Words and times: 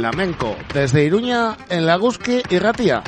Flamenco 0.00 0.56
desde 0.72 1.04
Iruña 1.04 1.58
en 1.68 1.84
Laguski 1.84 2.40
y 2.48 2.58
Ratia. 2.58 3.02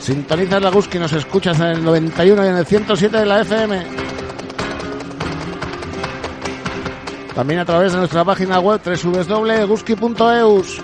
Sintonizas 0.00 0.62
Laguski 0.62 0.96
y 0.96 1.00
nos 1.00 1.12
escuchas 1.12 1.60
en 1.60 1.66
el 1.66 1.84
91 1.84 2.42
y 2.42 2.48
en 2.48 2.56
el 2.56 2.64
107 2.64 3.18
de 3.18 3.26
la 3.26 3.42
FM. 3.42 3.86
También 7.34 7.60
a 7.60 7.66
través 7.66 7.92
de 7.92 7.98
nuestra 7.98 8.24
página 8.24 8.58
web 8.58 8.80
www.guski.eus. 8.82 10.80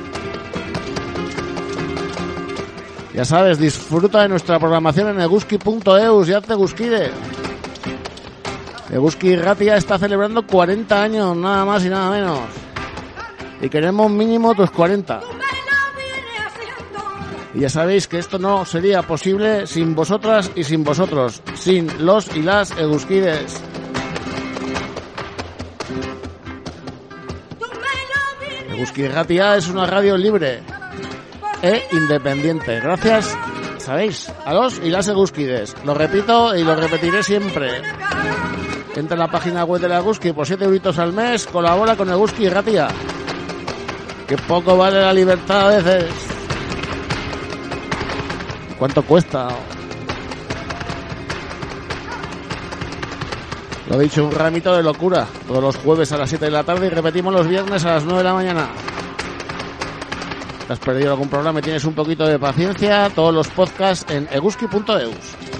Ya 3.14 3.24
sabes, 3.24 3.58
disfruta 3.58 4.20
de 4.20 4.28
nuestra 4.28 4.58
programación 4.58 5.08
en 5.08 5.22
eguski.eus 5.22 6.28
y 6.28 6.32
hazte 6.34 6.52
Guskide. 6.52 7.10
Eguski 8.90 9.36
Ratia 9.36 9.76
está 9.76 9.98
celebrando 9.98 10.46
40 10.46 11.02
años, 11.02 11.36
nada 11.36 11.64
más 11.64 11.84
y 11.84 11.88
nada 11.88 12.10
menos. 12.10 12.40
Y 13.60 13.68
queremos 13.68 14.10
mínimo 14.10 14.54
tus 14.54 14.70
40. 14.70 15.20
Y 17.54 17.60
ya 17.60 17.68
sabéis 17.68 18.08
que 18.08 18.18
esto 18.18 18.38
no 18.38 18.64
sería 18.64 19.02
posible 19.02 19.66
sin 19.66 19.94
vosotras 19.94 20.50
y 20.54 20.64
sin 20.64 20.82
vosotros, 20.82 21.42
sin 21.54 22.04
los 22.04 22.34
y 22.36 22.42
las 22.42 22.72
Eguskides. 22.72 23.62
Eguski 28.74 29.06
Ratia 29.06 29.56
es 29.56 29.68
una 29.68 29.86
radio 29.86 30.16
libre 30.16 30.60
e 31.62 31.86
independiente. 31.92 32.80
Gracias, 32.80 33.38
sabéis, 33.78 34.30
a 34.44 34.52
los 34.52 34.78
y 34.78 34.90
las 34.90 35.06
Eguskides. 35.08 35.76
Lo 35.84 35.94
repito 35.94 36.56
y 36.56 36.64
lo 36.64 36.74
repetiré 36.74 37.22
siempre. 37.22 37.82
Entra 38.96 39.14
en 39.14 39.20
la 39.20 39.28
página 39.28 39.64
web 39.64 39.80
de 39.80 39.88
la 39.88 40.00
Guski 40.00 40.32
por 40.32 40.46
7 40.46 40.64
euritos 40.64 40.98
al 40.98 41.12
mes, 41.12 41.46
colabora 41.46 41.96
con 41.96 42.08
el 42.08 42.16
Guski 42.16 42.48
Ratia. 42.48 42.88
Que 44.28 44.36
poco 44.36 44.76
vale 44.76 45.00
la 45.00 45.12
libertad 45.12 45.68
a 45.68 45.76
veces. 45.76 46.12
¿Cuánto 48.78 49.02
cuesta? 49.02 49.48
Lo 53.88 54.00
he 54.00 54.04
dicho, 54.04 54.24
un 54.24 54.32
ramito 54.32 54.74
de 54.76 54.82
locura. 54.82 55.26
Todos 55.46 55.62
los 55.62 55.76
jueves 55.76 56.12
a 56.12 56.16
las 56.16 56.28
7 56.28 56.44
de 56.44 56.50
la 56.50 56.62
tarde 56.62 56.86
y 56.86 56.90
repetimos 56.90 57.32
los 57.34 57.48
viernes 57.48 57.84
a 57.84 57.94
las 57.94 58.04
9 58.04 58.18
de 58.18 58.24
la 58.24 58.34
mañana. 58.34 58.68
¿Te 60.66 60.72
has 60.72 60.78
perdido 60.78 61.10
algún 61.10 61.28
programa 61.28 61.58
y 61.58 61.62
tienes 61.62 61.84
un 61.84 61.94
poquito 61.94 62.26
de 62.26 62.38
paciencia? 62.38 63.10
Todos 63.10 63.34
los 63.34 63.48
podcasts 63.48 64.10
en 64.10 64.28
eguski.eus. 64.32 65.53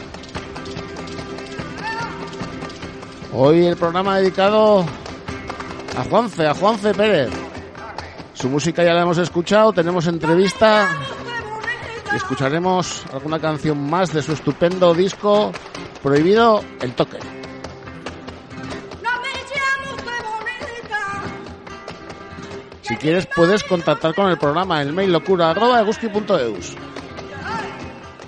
Hoy 3.37 3.67
el 3.67 3.77
programa 3.77 4.19
dedicado 4.19 4.87
a 5.99 6.05
Juanfe, 6.09 6.47
a 6.47 6.55
Juanfe 6.55 6.95
Pérez. 6.95 7.31
Su 8.33 8.49
música 8.49 8.85
ya 8.85 8.95
la 8.95 9.03
hemos 9.03 9.19
escuchado, 9.19 9.73
tenemos 9.73 10.07
entrevista 10.07 10.89
y 12.13 12.17
escucharemos 12.17 13.05
alguna 13.13 13.41
canción 13.41 13.91
más 13.91 14.13
de 14.13 14.23
su 14.23 14.33
estupendo 14.33 14.95
disco 14.95 15.51
Prohibido 16.01 16.63
el 16.81 16.93
Toque. 16.95 17.19
Si 22.83 22.97
quieres 22.99 23.27
puedes 23.35 23.65
contactar 23.65 24.15
con 24.15 24.31
el 24.31 24.39
programa 24.39 24.81
en 24.81 24.89
el 24.89 24.95
mail 24.95 25.11
locura. 25.11 25.53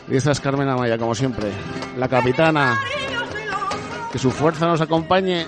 Dices 0.08 0.40
Carmen 0.40 0.68
Amaya, 0.68 0.98
como 0.98 1.14
siempre, 1.14 1.52
la 1.96 2.08
capitana 2.08 2.76
que 4.16 4.22
su 4.22 4.30
fuerza 4.30 4.66
nos 4.66 4.80
acompañe. 4.80 5.46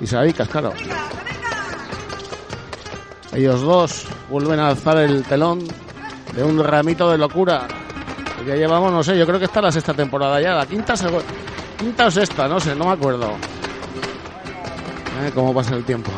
Y 0.00 0.06
Sabicas, 0.08 0.48
Cascaro. 0.48 0.72
Ellos 3.32 3.60
dos 3.60 4.08
vuelven 4.28 4.58
a 4.58 4.70
alzar 4.70 4.96
el 4.98 5.22
telón 5.22 5.60
de 6.34 6.42
un 6.42 6.58
ramito 6.58 7.08
de 7.08 7.18
locura. 7.18 7.68
Ya 8.44 8.56
llevamos, 8.56 8.90
no 8.90 9.04
sé, 9.04 9.16
yo 9.16 9.24
creo 9.26 9.38
que 9.38 9.44
está 9.44 9.62
la 9.62 9.70
sexta 9.70 9.94
temporada 9.94 10.40
ya, 10.40 10.54
la 10.54 10.66
quinta, 10.66 10.94
quinta 11.78 12.06
o 12.06 12.10
sexta, 12.10 12.48
no 12.48 12.58
sé, 12.58 12.74
no 12.74 12.86
me 12.86 12.92
acuerdo. 12.92 13.30
Eh, 15.22 15.30
cómo 15.32 15.54
pasa 15.54 15.76
el 15.76 15.84
tiempo. 15.84 16.10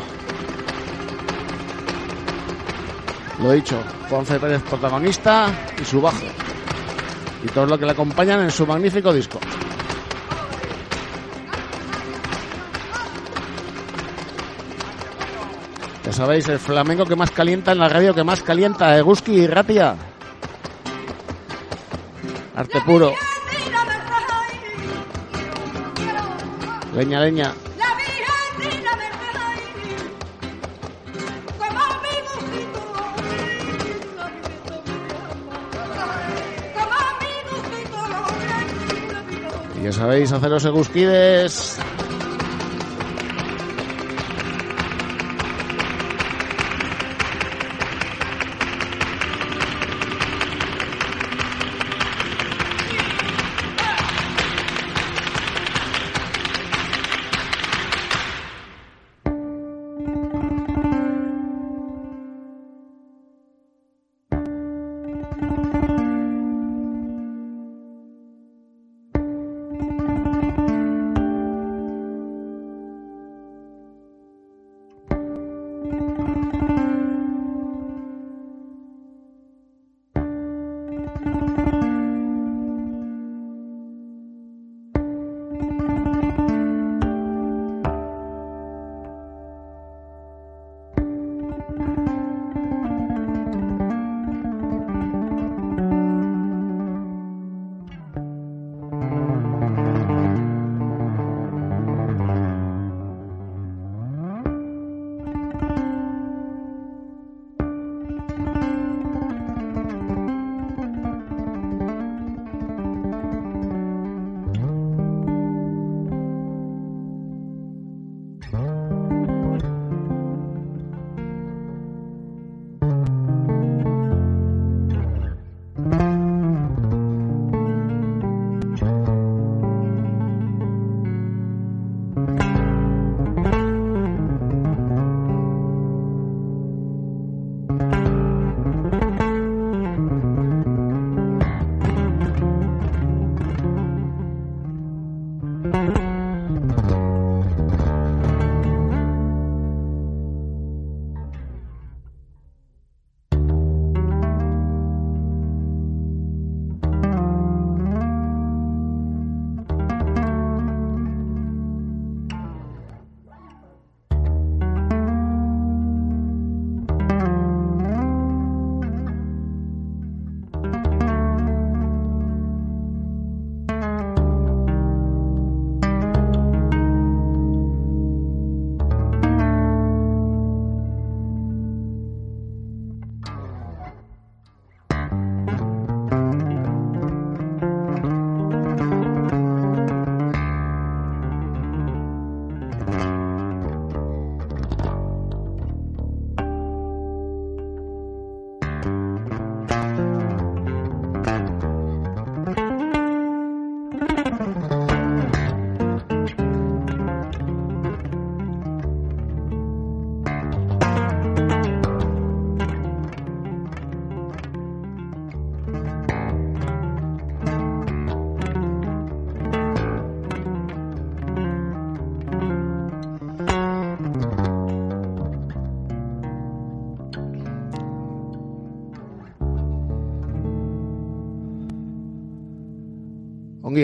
Lo 3.39 3.51
dicho, 3.51 3.77
Juanfe 4.09 4.39
Pérez 4.39 4.63
protagonista 4.63 5.51
y 5.79 5.85
su 5.85 6.01
bajo 6.01 6.25
y 7.43 7.47
todo 7.47 7.65
lo 7.65 7.77
que 7.77 7.85
le 7.85 7.91
acompañan 7.91 8.41
en 8.41 8.51
su 8.51 8.65
magnífico 8.65 9.13
disco. 9.13 9.39
Ya 16.05 16.11
sabéis, 16.11 16.47
el 16.47 16.59
flamenco 16.59 17.05
que 17.05 17.15
más 17.15 17.31
calienta 17.31 17.71
en 17.71 17.79
la 17.79 17.89
radio, 17.89 18.13
que 18.13 18.23
más 18.23 18.41
calienta, 18.41 18.97
Eguski 18.97 19.33
y 19.33 19.47
Ratia. 19.47 19.95
Arte 22.55 22.81
puro. 22.81 23.13
Leña, 26.95 27.19
leña. 27.21 27.53
Ya 39.83 39.91
sabéis, 39.91 40.31
haceros 40.31 40.63
egusquides. 40.63 41.77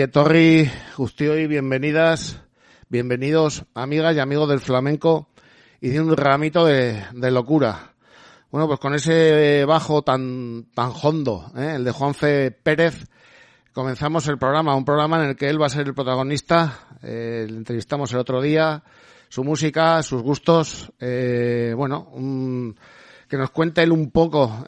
Ongi 0.00 0.08
Etorri, 0.08 0.70
y 1.18 1.46
bienvenidas, 1.46 2.40
bienvenidos 2.88 3.66
amigas 3.74 4.16
y 4.16 4.18
amigos 4.18 4.48
del 4.48 4.60
flamenco 4.60 5.28
y 5.78 5.90
de 5.90 6.00
un 6.00 6.16
ramito 6.16 6.64
de, 6.64 7.04
locura. 7.12 7.92
Bueno, 8.50 8.66
pues 8.66 8.80
con 8.80 8.94
ese 8.94 9.62
bajo 9.66 10.00
tan, 10.00 10.68
tan 10.74 10.92
hondo, 11.02 11.52
¿eh? 11.54 11.74
el 11.76 11.84
de 11.84 11.90
Juanfe 11.92 12.50
Pérez, 12.50 13.10
comenzamos 13.74 14.26
el 14.28 14.38
programa, 14.38 14.74
un 14.74 14.86
programa 14.86 15.22
en 15.22 15.28
el 15.30 15.36
que 15.36 15.50
él 15.50 15.60
va 15.60 15.66
a 15.66 15.68
ser 15.68 15.86
el 15.86 15.94
protagonista. 15.94 16.78
Eh, 17.02 17.46
le 17.46 17.58
entrevistamos 17.58 18.10
el 18.12 18.20
otro 18.20 18.40
día, 18.40 18.82
su 19.28 19.44
música, 19.44 20.02
sus 20.02 20.22
gustos, 20.22 20.90
eh, 20.98 21.74
bueno, 21.76 22.10
que 23.28 23.36
nos 23.36 23.50
cuente 23.50 23.82
él 23.82 23.92
un 23.92 24.10
poco 24.10 24.64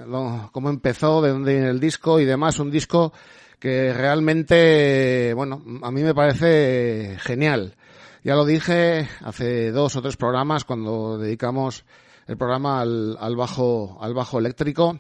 cómo 0.53 0.69
empezó, 0.69 1.23
de 1.23 1.31
dónde 1.31 1.55
viene 1.55 1.71
el 1.71 1.81
disco 1.81 2.21
y 2.21 2.27
demás. 2.27 2.59
Un 2.59 2.71
disco 2.71 3.15
que 3.63 3.95
realmente, 3.95 5.33
bueno, 5.35 5.63
a 5.83 5.93
mí 5.93 6.03
me 6.03 6.17
parece 6.17 7.17
genial. 7.21 7.77
Ya 8.25 8.35
lo 8.35 8.45
dije 8.45 9.09
hace 9.21 9.71
dos 9.71 9.95
o 9.95 10.03
tres 10.03 10.17
programas 10.17 10.65
cuando 10.65 11.17
dedicamos 11.17 11.85
el 12.27 12.37
programa 12.37 12.81
al, 12.81 13.17
al 13.21 13.37
bajo, 13.37 13.99
al 14.01 14.15
bajo 14.15 14.41
eléctrico. 14.41 14.99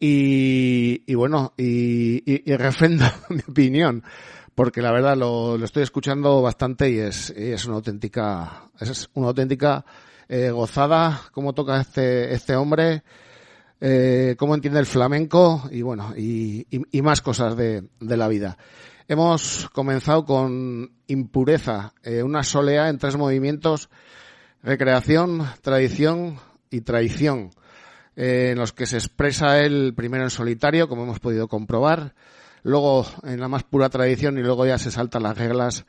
Y, 0.00 1.04
y 1.06 1.14
bueno, 1.14 1.54
y, 1.56 2.16
y, 2.28 2.42
y, 2.52 2.56
refrendo 2.56 3.04
mi 3.28 3.42
opinión, 3.48 4.02
porque 4.56 4.82
la 4.82 4.90
verdad 4.90 5.16
lo, 5.16 5.56
lo 5.56 5.64
estoy 5.64 5.84
escuchando 5.84 6.42
bastante 6.42 6.90
y 6.90 6.98
es, 6.98 7.30
es 7.30 7.64
una 7.64 7.76
auténtica, 7.76 8.70
es 8.80 9.08
una 9.14 9.28
auténtica 9.28 9.84
eh, 10.28 10.50
gozada 10.50 11.20
cómo 11.30 11.52
toca 11.52 11.80
este, 11.80 12.34
este 12.34 12.56
hombre 12.56 13.04
eh, 13.80 14.36
cómo 14.38 14.54
entiende 14.54 14.80
el 14.80 14.86
flamenco 14.86 15.68
y 15.70 15.82
bueno, 15.82 16.14
y, 16.16 16.66
y, 16.70 17.02
más 17.02 17.20
cosas 17.20 17.56
de, 17.56 17.84
de, 18.00 18.16
la 18.16 18.28
vida. 18.28 18.56
Hemos 19.08 19.68
comenzado 19.72 20.24
con 20.24 20.92
Impureza, 21.06 21.92
eh, 22.02 22.22
una 22.22 22.42
solea 22.42 22.88
en 22.88 22.98
tres 22.98 23.16
movimientos, 23.16 23.90
recreación, 24.62 25.46
tradición 25.60 26.38
y 26.70 26.80
traición, 26.80 27.50
eh, 28.16 28.50
en 28.52 28.58
los 28.58 28.72
que 28.72 28.86
se 28.86 28.96
expresa 28.96 29.60
él 29.60 29.92
primero 29.94 30.24
en 30.24 30.30
solitario, 30.30 30.88
como 30.88 31.02
hemos 31.02 31.20
podido 31.20 31.48
comprobar, 31.48 32.14
luego 32.62 33.06
en 33.24 33.40
la 33.40 33.48
más 33.48 33.64
pura 33.64 33.90
tradición 33.90 34.38
y 34.38 34.42
luego 34.42 34.64
ya 34.66 34.78
se 34.78 34.90
saltan 34.90 35.24
las 35.24 35.36
reglas 35.36 35.84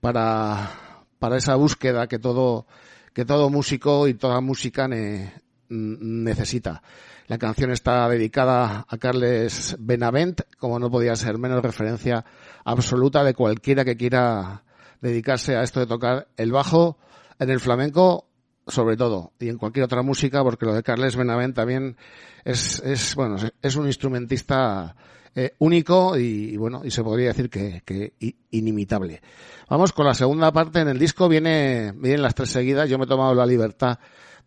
para, 0.00 0.70
para 1.18 1.36
esa 1.36 1.54
búsqueda 1.54 2.08
que 2.08 2.18
todo, 2.18 2.66
que 3.12 3.24
todo 3.24 3.50
músico 3.50 4.08
y 4.08 4.14
toda 4.14 4.40
música 4.40 4.88
ne, 4.88 5.32
necesita. 5.68 6.82
La 7.26 7.38
canción 7.38 7.70
está 7.70 8.08
dedicada 8.08 8.86
a 8.88 8.98
Carles 8.98 9.76
Benavent, 9.78 10.42
como 10.58 10.78
no 10.78 10.90
podía 10.90 11.16
ser 11.16 11.38
menos 11.38 11.62
referencia 11.62 12.24
absoluta 12.64 13.24
de 13.24 13.34
cualquiera 13.34 13.84
que 13.84 13.96
quiera 13.96 14.62
dedicarse 15.00 15.56
a 15.56 15.62
esto 15.62 15.80
de 15.80 15.86
tocar 15.86 16.28
el 16.36 16.52
bajo 16.52 16.98
en 17.38 17.50
el 17.50 17.60
flamenco 17.60 18.28
sobre 18.66 18.96
todo 18.96 19.32
y 19.38 19.48
en 19.48 19.58
cualquier 19.58 19.84
otra 19.84 20.02
música 20.02 20.42
porque 20.42 20.66
lo 20.66 20.74
de 20.74 20.82
Carles 20.82 21.14
Benavent 21.14 21.54
también 21.54 21.96
es, 22.44 22.80
es 22.80 23.14
bueno 23.14 23.36
es 23.62 23.76
un 23.76 23.86
instrumentista 23.86 24.96
eh, 25.38 25.54
único 25.58 26.16
y, 26.16 26.56
bueno 26.56 26.80
y 26.82 26.90
se 26.90 27.04
podría 27.04 27.28
decir 27.28 27.50
que, 27.50 27.82
que, 27.84 28.14
inimitable. 28.52 29.20
Vamos 29.68 29.92
con 29.92 30.06
la 30.06 30.14
segunda 30.14 30.50
parte. 30.50 30.80
En 30.80 30.88
el 30.88 30.98
disco 30.98 31.28
viene 31.28 31.92
vienen 31.94 32.22
las 32.22 32.34
tres 32.34 32.48
seguidas. 32.48 32.88
Yo 32.88 32.96
me 32.96 33.04
he 33.04 33.06
tomado 33.06 33.34
la 33.34 33.44
libertad 33.44 33.98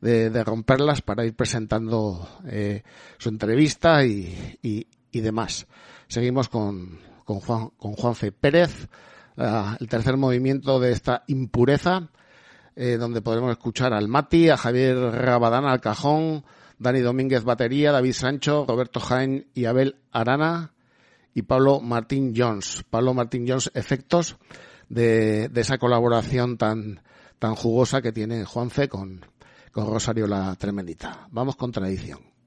de, 0.01 0.29
de 0.29 0.43
romperlas 0.43 1.01
para 1.01 1.25
ir 1.25 1.35
presentando 1.35 2.27
eh, 2.45 2.83
su 3.17 3.29
entrevista 3.29 4.05
y, 4.05 4.57
y, 4.61 4.87
y, 5.11 5.21
demás. 5.21 5.67
Seguimos 6.07 6.49
con, 6.49 6.99
con, 7.25 7.39
Juan, 7.39 7.69
con 7.77 7.93
Juanfe 7.93 8.31
Pérez, 8.31 8.87
uh, 9.37 9.75
el 9.79 9.87
tercer 9.87 10.17
movimiento 10.17 10.79
de 10.79 10.91
esta 10.91 11.23
impureza, 11.27 12.09
eh, 12.75 12.97
donde 12.97 13.21
podremos 13.21 13.51
escuchar 13.51 13.93
al 13.93 14.07
Mati, 14.07 14.49
a 14.49 14.57
Javier 14.57 14.97
Rabadán 14.97 15.65
al 15.65 15.81
cajón, 15.81 16.45
Dani 16.77 17.01
Domínguez 17.01 17.43
batería, 17.43 17.91
David 17.91 18.13
Sancho, 18.13 18.65
Roberto 18.67 19.01
Jaén 19.01 19.47
y 19.53 19.65
Abel 19.65 19.97
Arana 20.11 20.71
y 21.33 21.41
Pablo 21.41 21.81
Martín 21.81 22.33
Jones. 22.35 22.85
Pablo 22.89 23.13
Martín 23.13 23.45
Jones 23.45 23.69
efectos 23.73 24.37
de, 24.87 25.49
de 25.49 25.61
esa 25.61 25.77
colaboración 25.77 26.57
tan, 26.57 27.01
tan 27.37 27.55
jugosa 27.55 28.01
que 28.01 28.13
tiene 28.13 28.45
Juanfe 28.45 28.87
con, 28.87 29.25
con 29.71 29.87
Rosario 29.87 30.27
la 30.27 30.55
Tremendita. 30.55 31.27
Vamos 31.31 31.55
con 31.55 31.71
tradición. 31.71 32.38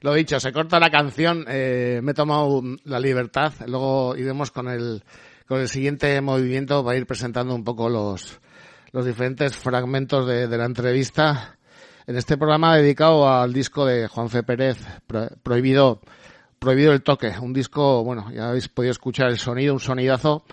Lo 0.00 0.14
dicho, 0.14 0.40
se 0.40 0.52
corta 0.52 0.80
la 0.80 0.90
canción. 0.90 1.44
Eh, 1.48 2.00
me 2.02 2.12
he 2.12 2.14
tomado 2.14 2.62
la 2.84 2.98
libertad. 2.98 3.52
Luego 3.66 4.16
iremos 4.16 4.50
con 4.50 4.68
el, 4.68 5.02
con 5.46 5.60
el 5.60 5.68
siguiente 5.68 6.20
movimiento 6.20 6.84
para 6.84 6.96
ir 6.96 7.06
presentando 7.06 7.54
un 7.54 7.64
poco 7.64 7.88
los, 7.88 8.40
los 8.92 9.04
diferentes 9.04 9.56
fragmentos 9.56 10.26
de, 10.26 10.48
de 10.48 10.58
la 10.58 10.64
entrevista. 10.64 11.56
En 12.06 12.16
este 12.16 12.36
programa 12.36 12.76
dedicado 12.76 13.28
al 13.28 13.52
disco 13.52 13.84
de 13.84 14.08
Juanfe 14.08 14.42
Pérez, 14.42 14.78
Prohibido, 15.42 16.00
Prohibido 16.58 16.92
el 16.92 17.02
Toque. 17.02 17.34
Un 17.40 17.52
disco, 17.52 18.02
bueno, 18.02 18.30
ya 18.32 18.48
habéis 18.48 18.68
podido 18.68 18.92
escuchar 18.92 19.28
el 19.28 19.38
sonido, 19.38 19.74
un 19.74 19.80
sonidazo. 19.80 20.44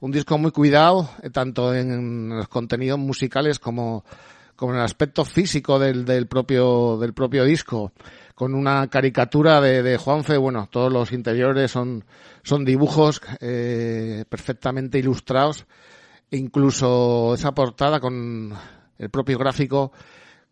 Un 0.00 0.10
disco 0.12 0.36
muy 0.36 0.50
cuidado, 0.50 1.08
eh, 1.22 1.30
tanto 1.30 1.74
en 1.74 2.28
los 2.28 2.48
contenidos 2.48 2.98
musicales 2.98 3.58
como 3.58 4.04
con 4.56 4.74
el 4.74 4.82
aspecto 4.82 5.24
físico 5.24 5.78
del, 5.78 6.04
del 6.04 6.26
propio 6.26 6.96
del 6.98 7.12
propio 7.12 7.44
disco 7.44 7.92
con 8.36 8.54
una 8.54 8.86
caricatura 8.88 9.62
de, 9.62 9.96
Juanfe 9.96 10.36
bueno 10.36 10.68
todos 10.70 10.92
los 10.92 11.10
interiores 11.10 11.70
son 11.70 12.04
son 12.44 12.66
dibujos 12.66 13.22
eh, 13.40 14.26
perfectamente 14.28 14.98
ilustrados 14.98 15.66
e 16.30 16.36
incluso 16.36 17.32
esa 17.34 17.52
portada 17.54 17.98
con 17.98 18.52
el 18.98 19.08
propio 19.08 19.38
gráfico 19.38 19.90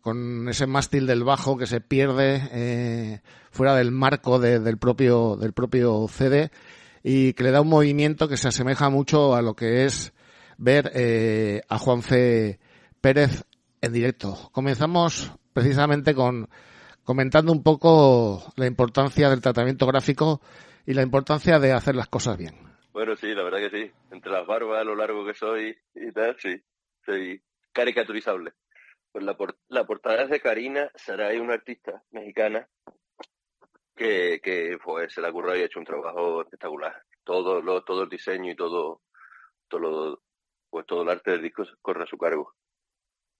con 0.01 0.49
ese 0.49 0.65
mástil 0.65 1.05
del 1.05 1.23
bajo 1.23 1.57
que 1.57 1.67
se 1.67 1.79
pierde 1.79 2.49
eh, 2.51 3.21
fuera 3.51 3.75
del 3.75 3.91
marco 3.91 4.39
de, 4.39 4.59
del 4.59 4.79
propio 4.79 5.35
del 5.35 5.53
propio 5.53 6.07
CD 6.07 6.49
y 7.03 7.33
que 7.33 7.43
le 7.43 7.51
da 7.51 7.61
un 7.61 7.69
movimiento 7.69 8.27
que 8.27 8.35
se 8.35 8.47
asemeja 8.47 8.89
mucho 8.89 9.35
a 9.35 9.43
lo 9.43 9.55
que 9.55 9.85
es 9.85 10.11
ver 10.57 10.91
eh, 10.95 11.61
a 11.69 11.77
Juanfe 11.77 12.57
Pérez 12.99 13.43
en 13.81 13.93
directo. 13.93 14.49
Comenzamos 14.51 15.31
precisamente 15.53 16.15
con 16.15 16.49
comentando 17.05 17.51
un 17.51 17.63
poco 17.63 18.43
la 18.57 18.65
importancia 18.65 19.29
del 19.29 19.41
tratamiento 19.41 19.85
gráfico 19.85 20.41
y 20.85 20.93
la 20.93 21.03
importancia 21.03 21.59
de 21.59 21.71
hacer 21.71 21.95
las 21.95 22.07
cosas 22.09 22.37
bien. 22.37 22.55
Bueno, 22.91 23.15
sí, 23.15 23.33
la 23.33 23.43
verdad 23.43 23.59
que 23.59 23.69
sí. 23.69 23.91
Entre 24.11 24.31
las 24.31 24.45
barbas, 24.45 24.85
lo 24.85 24.95
largo 24.95 25.25
que 25.25 25.33
soy 25.33 25.77
y 25.93 26.11
tal, 26.11 26.35
sí, 26.39 26.55
soy 27.05 27.41
caricaturizable. 27.71 28.53
Pues 29.11 29.23
la, 29.23 29.37
la 29.69 29.85
portada 29.85 30.23
es 30.23 30.29
de 30.29 30.39
Karina 30.39 30.89
Saray, 30.95 31.39
una 31.39 31.53
artista 31.53 32.03
mexicana 32.11 32.67
que, 33.95 34.41
que 34.43 34.77
pues, 34.83 35.13
se 35.13 35.21
la 35.21 35.29
ocurrió 35.29 35.55
y 35.55 35.61
ha 35.61 35.65
hecho 35.65 35.79
un 35.79 35.85
trabajo 35.85 36.41
espectacular. 36.41 37.03
Todo, 37.23 37.61
lo, 37.61 37.83
todo 37.83 38.03
el 38.03 38.09
diseño 38.09 38.51
y 38.51 38.55
todo, 38.55 39.01
todo, 39.67 40.21
pues 40.69 40.85
todo 40.85 41.03
el 41.03 41.09
arte 41.09 41.31
del 41.31 41.41
disco 41.41 41.63
corre 41.81 42.03
a 42.03 42.07
su 42.07 42.17
cargo. 42.17 42.53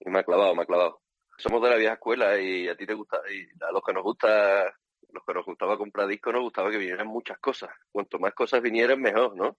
Y 0.00 0.10
me 0.10 0.20
ha 0.20 0.24
clavado, 0.24 0.54
me 0.54 0.62
ha 0.62 0.66
clavado. 0.66 1.00
Somos 1.38 1.62
de 1.62 1.70
la 1.70 1.76
vieja 1.76 1.94
escuela 1.94 2.40
y 2.40 2.68
a 2.68 2.76
ti 2.76 2.86
te 2.86 2.94
gusta, 2.94 3.20
y 3.30 3.46
a 3.62 3.70
los 3.70 3.82
que 3.82 3.92
nos 3.92 4.02
gusta, 4.02 4.74
los 5.12 5.24
que 5.24 5.34
nos 5.34 5.44
gustaba 5.44 5.76
comprar 5.76 6.06
discos, 6.08 6.32
nos 6.32 6.42
gustaba 6.42 6.70
que 6.70 6.78
vinieran 6.78 7.06
muchas 7.06 7.38
cosas. 7.38 7.70
Cuanto 7.92 8.18
más 8.18 8.32
cosas 8.34 8.62
vinieran, 8.62 9.00
mejor, 9.00 9.36
¿no? 9.36 9.58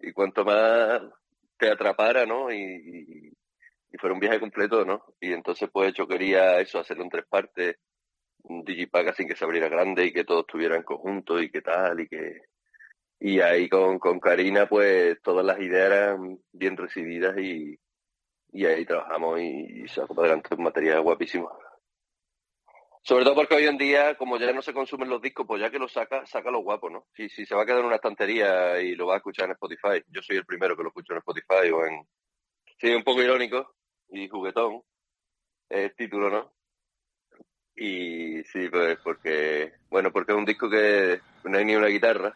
Y 0.00 0.12
cuanto 0.12 0.44
más 0.44 1.02
te 1.56 1.70
atrapara, 1.70 2.26
¿no? 2.26 2.52
Y, 2.52 3.32
y, 3.90 3.98
fuera 3.98 4.14
un 4.14 4.20
viaje 4.20 4.40
completo, 4.40 4.84
¿no? 4.84 5.04
Y 5.20 5.32
entonces, 5.32 5.70
pues, 5.72 5.94
yo 5.94 6.08
quería 6.08 6.60
eso, 6.60 6.78
hacerlo 6.80 7.04
en 7.04 7.10
tres 7.10 7.26
partes, 7.28 7.76
un 8.44 8.64
digipack 8.64 9.14
sin 9.14 9.28
que 9.28 9.36
se 9.36 9.44
abriera 9.44 9.68
grande 9.68 10.06
y 10.06 10.12
que 10.12 10.24
todo 10.24 10.40
estuviera 10.40 10.76
en 10.76 10.82
conjunto 10.82 11.40
y 11.40 11.50
que 11.50 11.62
tal, 11.62 12.00
y 12.00 12.08
que... 12.08 12.42
Y 13.20 13.40
ahí 13.40 13.68
con, 13.68 13.98
con 13.98 14.18
Karina, 14.20 14.68
pues, 14.68 15.20
todas 15.22 15.44
las 15.46 15.60
ideas 15.60 15.92
eran 15.92 16.38
bien 16.52 16.76
recibidas 16.76 17.38
y, 17.38 17.78
y 18.52 18.66
ahí 18.66 18.84
trabajamos 18.84 19.40
y, 19.40 19.88
sacó 19.88 20.14
para 20.14 20.28
adelante 20.28 20.54
un 20.54 20.64
material 20.64 21.00
guapísimo. 21.00 21.50
Sobre 23.02 23.24
todo 23.24 23.34
porque 23.34 23.56
hoy 23.56 23.66
en 23.66 23.78
día, 23.78 24.14
como 24.16 24.38
ya 24.38 24.52
no 24.52 24.62
se 24.62 24.74
consumen 24.74 25.08
los 25.08 25.20
discos, 25.20 25.44
pues 25.46 25.60
ya 25.60 25.70
que 25.70 25.78
lo 25.78 25.88
saca, 25.88 26.24
saca 26.26 26.50
lo 26.50 26.60
guapo, 26.60 26.88
¿no? 26.88 27.06
Si, 27.16 27.28
si 27.28 27.44
se 27.44 27.54
va 27.54 27.62
a 27.62 27.66
quedar 27.66 27.80
en 27.80 27.86
una 27.86 27.96
estantería 27.96 28.80
y 28.80 28.94
lo 28.94 29.06
va 29.06 29.14
a 29.14 29.16
escuchar 29.16 29.46
en 29.46 29.52
Spotify, 29.52 30.04
yo 30.08 30.22
soy 30.22 30.36
el 30.36 30.46
primero 30.46 30.76
que 30.76 30.82
lo 30.82 30.90
escucho 30.90 31.14
en 31.14 31.18
Spotify 31.18 31.70
o 31.72 31.84
en... 31.84 32.06
Sí, 32.78 32.94
un 32.94 33.02
poco 33.02 33.22
irónico 33.22 33.74
y 34.10 34.28
juguetón, 34.28 34.82
el 35.68 35.94
título, 35.96 36.30
¿no? 36.30 36.52
Y 37.74 38.44
sí, 38.44 38.68
pues 38.68 38.98
porque, 39.02 39.72
bueno, 39.88 40.12
porque 40.12 40.32
es 40.32 40.38
un 40.38 40.44
disco 40.44 40.68
que 40.68 41.20
no 41.44 41.58
hay 41.58 41.64
ni 41.64 41.74
una 41.74 41.86
guitarra, 41.86 42.34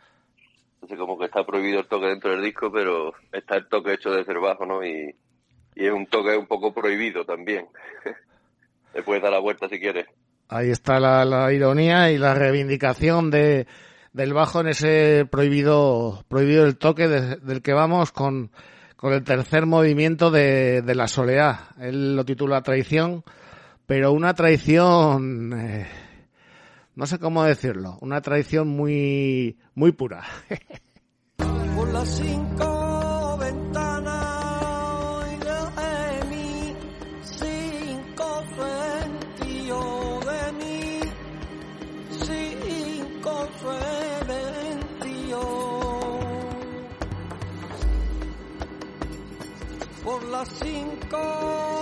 entonces 0.74 0.98
como 0.98 1.18
que 1.18 1.26
está 1.26 1.44
prohibido 1.44 1.80
el 1.80 1.88
toque 1.88 2.06
dentro 2.06 2.30
del 2.30 2.42
disco, 2.42 2.72
pero 2.72 3.14
está 3.30 3.56
el 3.56 3.68
toque 3.68 3.92
hecho 3.92 4.10
de 4.10 4.24
ser 4.24 4.40
bajo, 4.40 4.64
¿no? 4.64 4.84
Y, 4.84 5.14
y 5.76 5.86
es 5.86 5.92
un 5.92 6.06
toque 6.06 6.36
un 6.36 6.46
poco 6.46 6.72
prohibido 6.72 7.24
también. 7.24 7.66
Le 8.94 9.02
puedes 9.02 9.22
dar 9.22 9.30
la 9.30 9.38
vuelta 9.38 9.68
si 9.68 9.78
quieres. 9.78 10.06
Ahí 10.48 10.70
está 10.70 10.98
la, 10.98 11.52
ironía 11.52 12.10
y 12.10 12.18
la 12.18 12.34
reivindicación 12.34 13.30
de, 13.30 13.66
del 14.12 14.32
bajo 14.32 14.60
en 14.60 14.68
ese 14.68 15.26
prohibido, 15.30 16.24
prohibido 16.28 16.64
el 16.64 16.78
toque 16.78 17.08
del 17.08 17.62
que 17.62 17.72
vamos 17.74 18.10
con, 18.10 18.50
con 18.96 19.12
el 19.12 19.22
tercer 19.22 19.66
movimiento 19.66 20.30
de, 20.30 20.82
de 20.82 20.94
la 20.94 21.08
soleá. 21.08 21.68
Él 21.78 22.16
lo 22.16 22.24
titula 22.24 22.62
Traición, 22.62 23.22
pero 23.86 24.12
una 24.12 24.34
traición, 24.34 25.52
eh, 25.52 25.86
no 26.94 27.06
sé 27.06 27.18
cómo 27.18 27.44
decirlo, 27.44 27.98
una 28.00 28.22
traición 28.22 28.68
muy, 28.68 29.58
muy 29.74 29.92
pura. 29.92 30.24
Por 31.76 31.92
las 31.92 32.08
cinco 32.08 32.75
las 50.38 50.48
cinco 50.62 51.75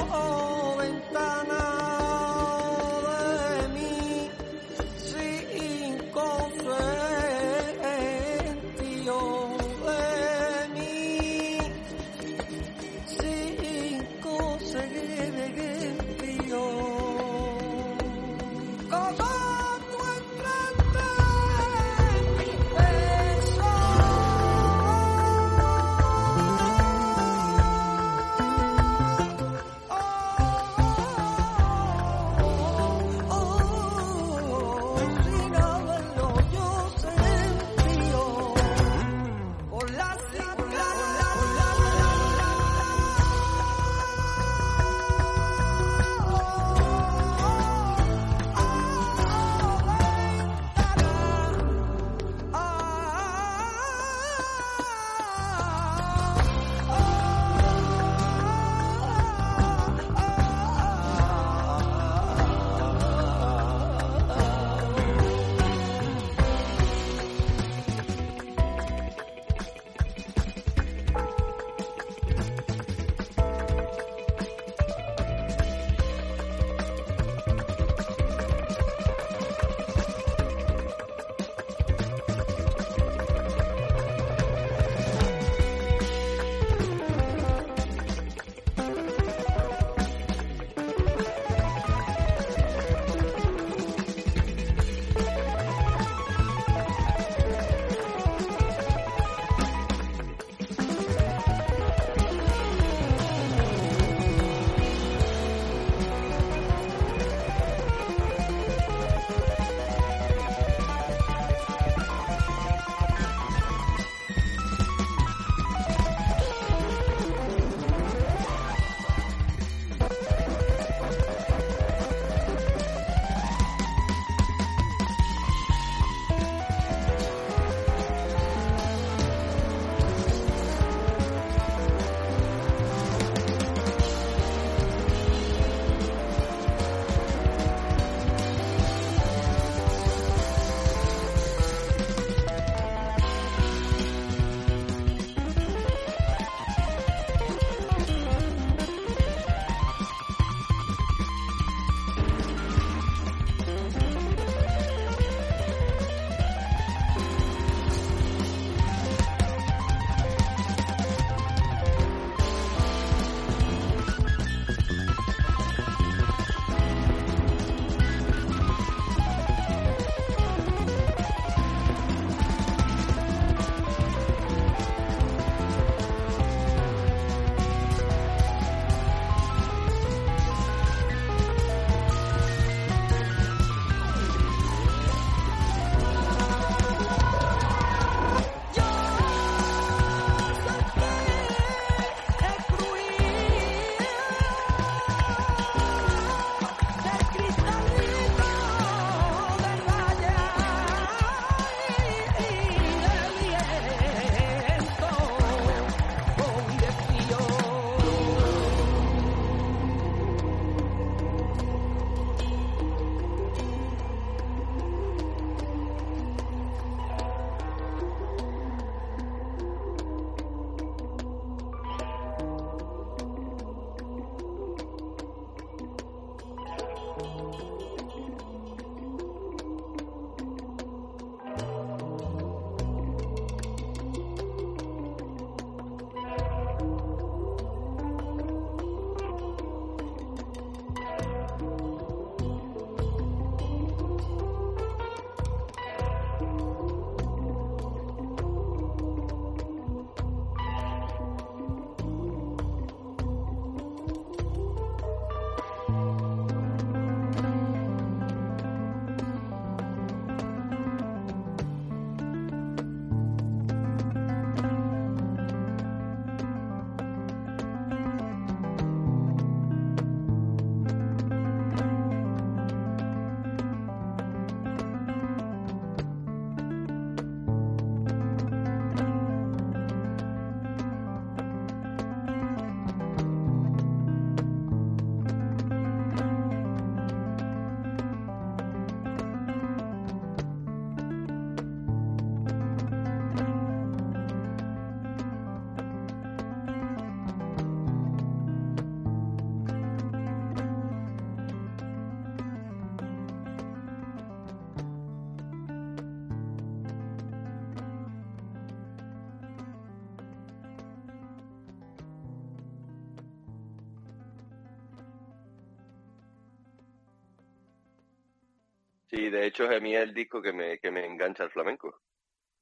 de 319.35 319.47
hecho 319.47 319.69
a 319.69 319.81
mí 319.81 319.95
es 319.95 320.03
el 320.03 320.15
disco 320.15 320.41
que 320.41 320.53
me, 320.53 320.79
que 320.79 320.91
me 320.91 321.05
engancha 321.05 321.43
al 321.43 321.51
flamenco. 321.51 322.01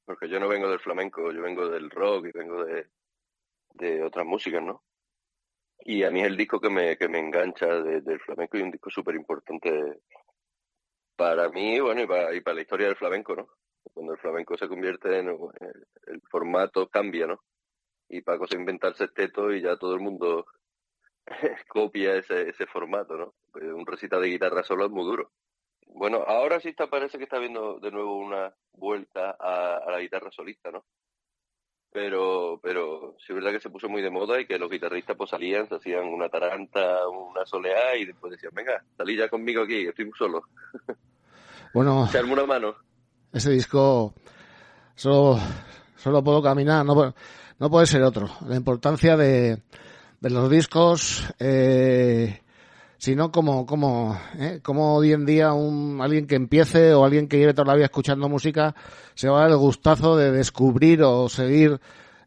Porque 0.05 0.27
yo 0.27 0.39
no 0.39 0.47
vengo 0.47 0.69
del 0.69 0.79
flamenco, 0.79 1.31
yo 1.31 1.41
vengo 1.41 1.69
del 1.69 1.89
rock 1.89 2.25
y 2.25 2.31
vengo 2.31 2.65
de, 2.65 2.87
de 3.75 4.03
otras 4.03 4.25
músicas, 4.25 4.61
¿no? 4.61 4.83
Y 5.85 6.03
a 6.03 6.11
mí 6.11 6.21
es 6.21 6.27
el 6.27 6.37
disco 6.37 6.59
que 6.59 6.69
me, 6.69 6.97
que 6.97 7.07
me 7.07 7.19
engancha 7.19 7.67
del 7.67 8.19
flamenco 8.19 8.57
y 8.57 8.61
un 8.61 8.71
disco 8.71 8.89
súper 8.89 9.15
importante 9.15 10.01
para 11.15 11.49
mí, 11.49 11.79
bueno, 11.79 12.01
y 12.01 12.07
para, 12.07 12.55
la 12.55 12.61
historia 12.61 12.87
del 12.87 12.95
flamenco, 12.95 13.35
¿no? 13.35 13.47
Cuando 13.93 14.13
el 14.13 14.19
flamenco 14.19 14.57
se 14.57 14.67
convierte 14.67 15.19
en 15.19 15.27
el, 15.27 16.21
formato 16.29 16.89
cambia, 16.89 17.27
¿no? 17.27 17.43
Y 18.09 18.21
Paco 18.21 18.47
se 18.47 18.57
inventa 18.57 18.87
el 18.87 18.95
sexteto 18.95 19.51
y 19.51 19.61
ya 19.61 19.77
todo 19.77 19.93
el 19.93 20.01
mundo 20.01 20.45
copia 21.67 22.15
ese, 22.15 22.49
ese 22.49 22.65
formato, 22.65 23.15
¿no? 23.15 23.35
Pues 23.51 23.65
un 23.65 23.85
recital 23.85 24.21
de 24.21 24.29
guitarra 24.29 24.63
solo 24.63 24.85
es 24.85 24.91
muy 24.91 25.03
duro. 25.03 25.31
Bueno, 26.03 26.21
ahora 26.27 26.59
sí 26.59 26.67
está, 26.67 26.87
parece 26.87 27.17
que 27.17 27.23
está 27.23 27.39
viendo 27.39 27.79
de 27.79 27.89
nuevo 27.89 28.17
una 28.17 28.53
vuelta 28.73 29.37
a, 29.39 29.77
a 29.77 29.89
la 29.89 30.01
guitarra 30.01 30.29
solista, 30.31 30.69
¿no? 30.69 30.83
pero 31.93 32.59
pero 32.61 33.15
sí 33.19 33.27
es 33.29 33.35
verdad 33.35 33.53
que 33.53 33.61
se 33.61 33.69
puso 33.69 33.87
muy 33.87 34.01
de 34.01 34.09
moda 34.09 34.41
y 34.41 34.45
que 34.45 34.59
los 34.59 34.69
guitarristas 34.69 35.15
pues 35.15 35.29
salían, 35.29 35.69
se 35.69 35.75
hacían 35.75 36.03
una 36.07 36.27
taranta, 36.27 37.07
una 37.07 37.45
soleá 37.45 37.95
y 37.95 38.03
después 38.03 38.31
decían, 38.31 38.51
venga, 38.53 38.83
salí 38.97 39.15
ya 39.15 39.29
conmigo 39.29 39.63
aquí, 39.63 39.87
estoy 39.87 40.03
muy 40.03 40.17
solo. 40.17 40.43
Bueno, 41.73 42.05
se 42.11 42.17
armó 42.17 42.33
una 42.33 42.45
mano. 42.45 42.75
Ese 43.31 43.51
disco 43.51 44.13
solo, 44.95 45.39
solo 45.95 46.21
puedo 46.21 46.43
caminar, 46.43 46.85
no, 46.85 47.15
no 47.59 47.69
puede 47.69 47.85
ser 47.85 48.03
otro. 48.03 48.29
La 48.45 48.57
importancia 48.57 49.15
de, 49.15 49.63
de 50.19 50.29
los 50.29 50.49
discos, 50.49 51.33
eh, 51.39 52.41
sino 53.03 53.33
como, 53.33 53.65
como, 53.65 54.17
¿eh? 54.39 54.61
como 54.63 54.95
hoy 54.95 55.11
en 55.11 55.25
día 55.25 55.51
un, 55.51 55.99
alguien 56.01 56.25
que 56.25 56.35
empiece 56.35 56.93
o 56.93 57.03
alguien 57.03 57.27
que 57.27 57.37
lleve 57.37 57.53
toda 57.53 57.67
la 57.67 57.75
vida 57.75 57.87
escuchando 57.87 58.29
música 58.29 58.75
se 59.13 59.27
va 59.27 59.39
a 59.39 59.41
dar 59.41 59.49
el 59.49 59.57
gustazo 59.57 60.15
de 60.15 60.31
descubrir 60.31 61.03
o 61.03 61.27
seguir 61.27 61.81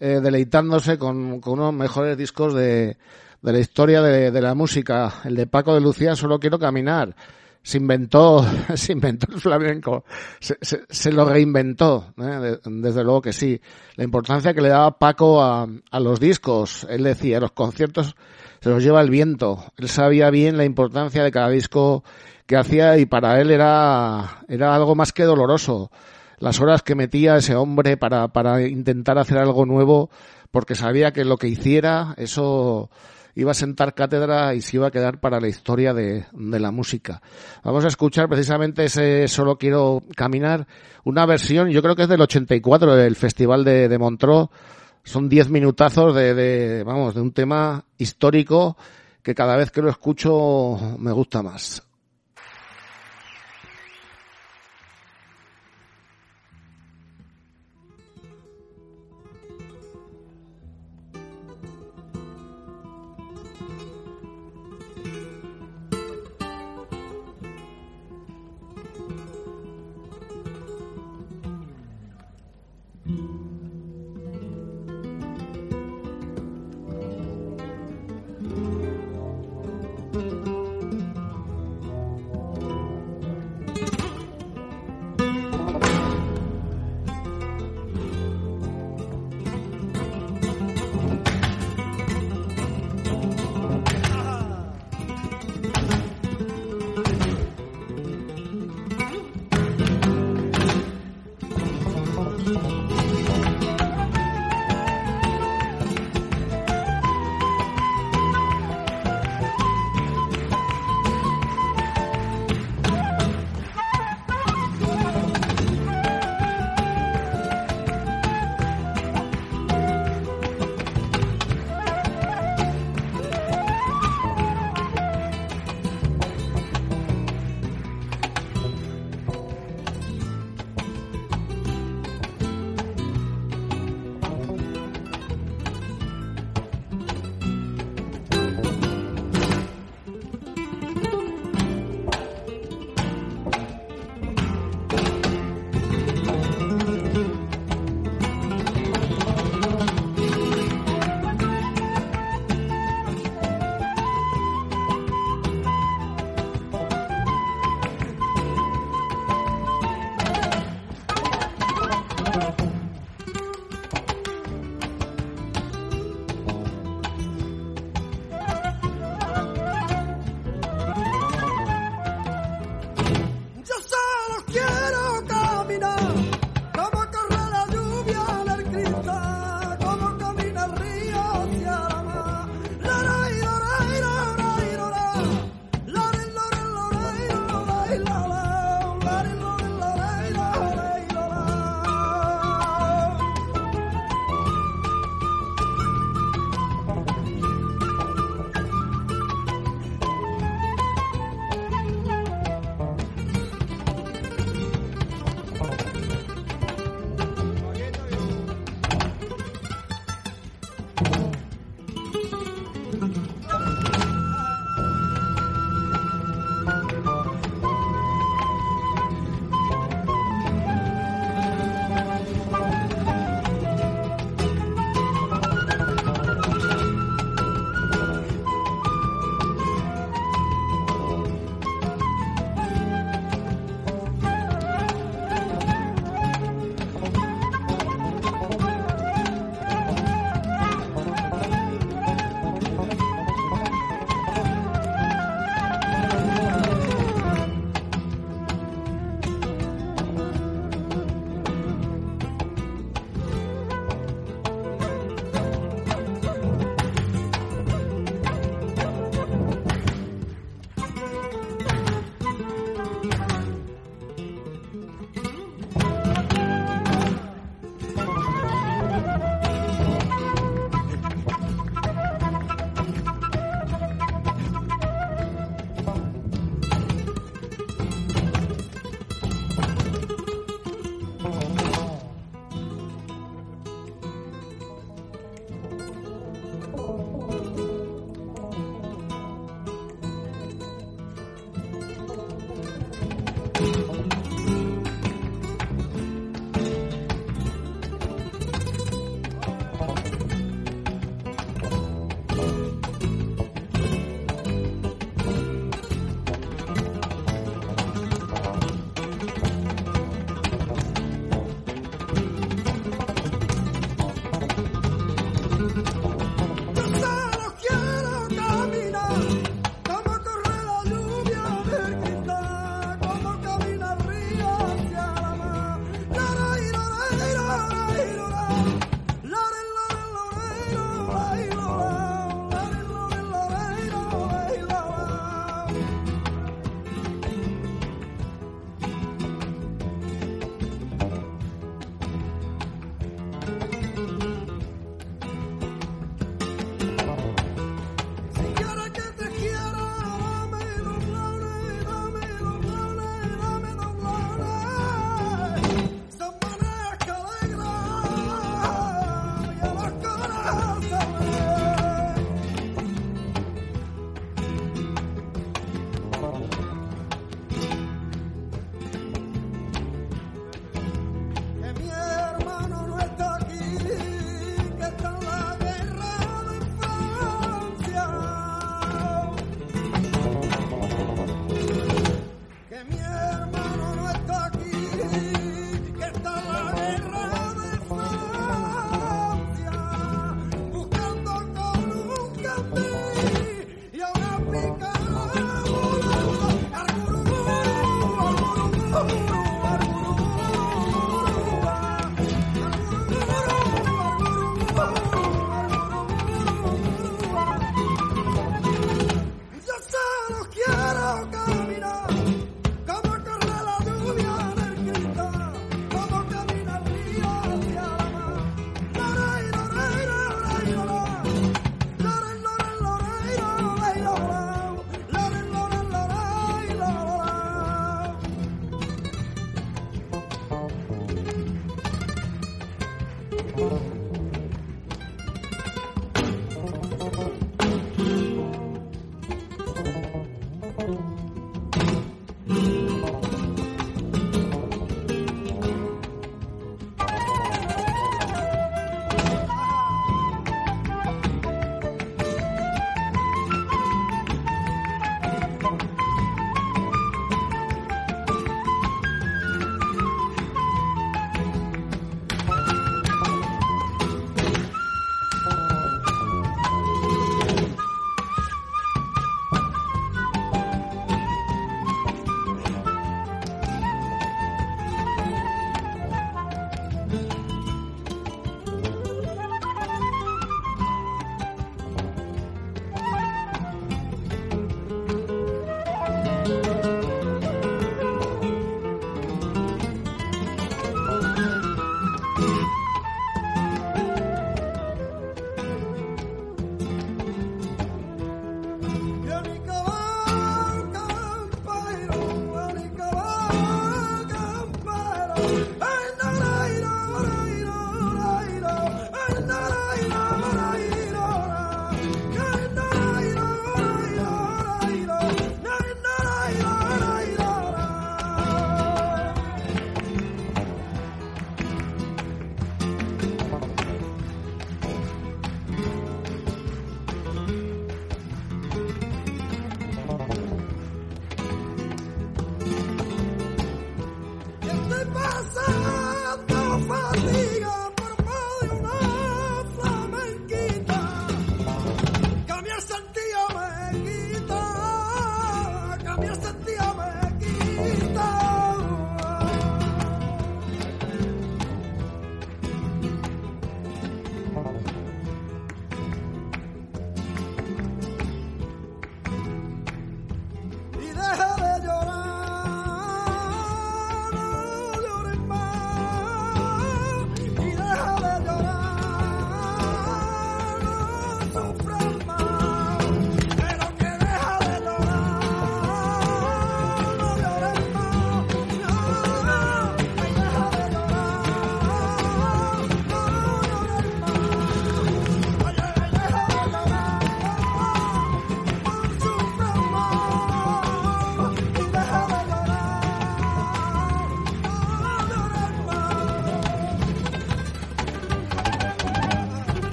eh, 0.00 0.20
deleitándose 0.22 0.96
con, 0.96 1.42
con 1.42 1.60
unos 1.60 1.74
mejores 1.74 2.16
discos 2.16 2.54
de, 2.54 2.96
de 3.42 3.52
la 3.52 3.58
historia 3.58 4.00
de, 4.00 4.30
de, 4.30 4.40
la 4.40 4.54
música. 4.54 5.12
El 5.24 5.36
de 5.36 5.46
Paco 5.46 5.74
de 5.74 5.82
Lucía, 5.82 6.16
Solo 6.16 6.40
Quiero 6.40 6.58
Caminar. 6.58 7.14
Se 7.62 7.76
inventó, 7.76 8.42
se 8.74 8.94
inventó 8.94 9.30
el 9.30 9.42
flamenco, 9.42 10.06
se, 10.40 10.56
se, 10.62 10.84
se 10.88 11.12
lo 11.12 11.26
reinventó, 11.26 12.14
¿eh? 12.16 12.56
desde 12.64 13.04
luego 13.04 13.20
que 13.20 13.34
sí. 13.34 13.60
La 13.96 14.04
importancia 14.04 14.54
que 14.54 14.62
le 14.62 14.70
daba 14.70 14.98
Paco 14.98 15.42
a, 15.42 15.68
a 15.90 16.00
los 16.00 16.18
discos, 16.18 16.86
él 16.88 17.02
decía, 17.02 17.40
los 17.40 17.52
conciertos 17.52 18.16
se 18.62 18.70
los 18.70 18.82
lleva 18.82 19.00
el 19.00 19.10
viento. 19.10 19.64
Él 19.76 19.88
sabía 19.88 20.30
bien 20.30 20.56
la 20.56 20.64
importancia 20.64 21.24
de 21.24 21.32
cada 21.32 21.48
disco 21.48 22.04
que 22.46 22.56
hacía 22.56 22.96
y 22.96 23.06
para 23.06 23.40
él 23.40 23.50
era, 23.50 24.44
era 24.46 24.74
algo 24.74 24.94
más 24.94 25.12
que 25.12 25.24
doloroso. 25.24 25.90
Las 26.38 26.60
horas 26.60 26.82
que 26.82 26.94
metía 26.94 27.36
ese 27.36 27.56
hombre 27.56 27.96
para, 27.96 28.28
para 28.28 28.62
intentar 28.62 29.18
hacer 29.18 29.38
algo 29.38 29.66
nuevo, 29.66 30.10
porque 30.52 30.76
sabía 30.76 31.12
que 31.12 31.24
lo 31.24 31.38
que 31.38 31.48
hiciera, 31.48 32.14
eso 32.18 32.88
iba 33.34 33.50
a 33.50 33.54
sentar 33.54 33.94
cátedra 33.94 34.54
y 34.54 34.60
se 34.60 34.76
iba 34.76 34.86
a 34.86 34.90
quedar 34.92 35.18
para 35.18 35.40
la 35.40 35.48
historia 35.48 35.92
de, 35.92 36.26
de 36.32 36.60
la 36.60 36.70
música. 36.70 37.20
Vamos 37.64 37.84
a 37.84 37.88
escuchar 37.88 38.28
precisamente 38.28 38.84
ese 38.84 39.26
Solo 39.26 39.56
quiero 39.56 40.04
caminar, 40.14 40.68
una 41.02 41.26
versión, 41.26 41.70
yo 41.70 41.82
creo 41.82 41.96
que 41.96 42.02
es 42.02 42.08
del 42.08 42.20
84 42.20 42.94
del 42.94 43.16
Festival 43.16 43.64
de, 43.64 43.88
de 43.88 43.98
Montreux, 43.98 44.50
son 45.04 45.28
diez 45.28 45.48
minutazos 45.48 46.14
de, 46.14 46.34
de, 46.34 46.84
vamos, 46.84 47.14
de 47.14 47.20
un 47.20 47.32
tema 47.32 47.84
histórico 47.98 48.76
que 49.22 49.34
cada 49.34 49.56
vez 49.56 49.70
que 49.70 49.82
lo 49.82 49.90
escucho 49.90 50.78
me 50.98 51.12
gusta 51.12 51.42
más. 51.42 51.82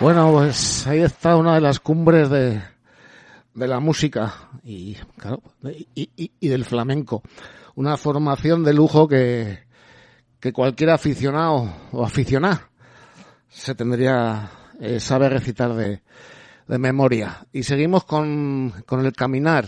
Bueno, 0.00 0.32
pues 0.32 0.86
ahí 0.86 1.00
está 1.00 1.36
una 1.36 1.56
de 1.56 1.60
las 1.60 1.78
cumbres 1.78 2.30
de, 2.30 2.62
de 3.52 3.68
la 3.68 3.80
música 3.80 4.48
y, 4.64 4.94
claro, 5.18 5.42
y, 5.94 6.08
y, 6.16 6.48
del 6.48 6.64
flamenco. 6.64 7.22
Una 7.74 7.98
formación 7.98 8.64
de 8.64 8.72
lujo 8.72 9.06
que, 9.06 9.58
que 10.40 10.54
cualquier 10.54 10.88
aficionado 10.88 11.70
o 11.92 12.02
aficionada 12.02 12.70
se 13.48 13.74
tendría, 13.74 14.50
eh, 14.80 15.00
sabe 15.00 15.28
recitar 15.28 15.74
de, 15.74 16.00
de 16.66 16.78
memoria. 16.78 17.46
Y 17.52 17.64
seguimos 17.64 18.04
con, 18.04 18.72
con 18.86 19.04
el 19.04 19.12
caminar, 19.12 19.66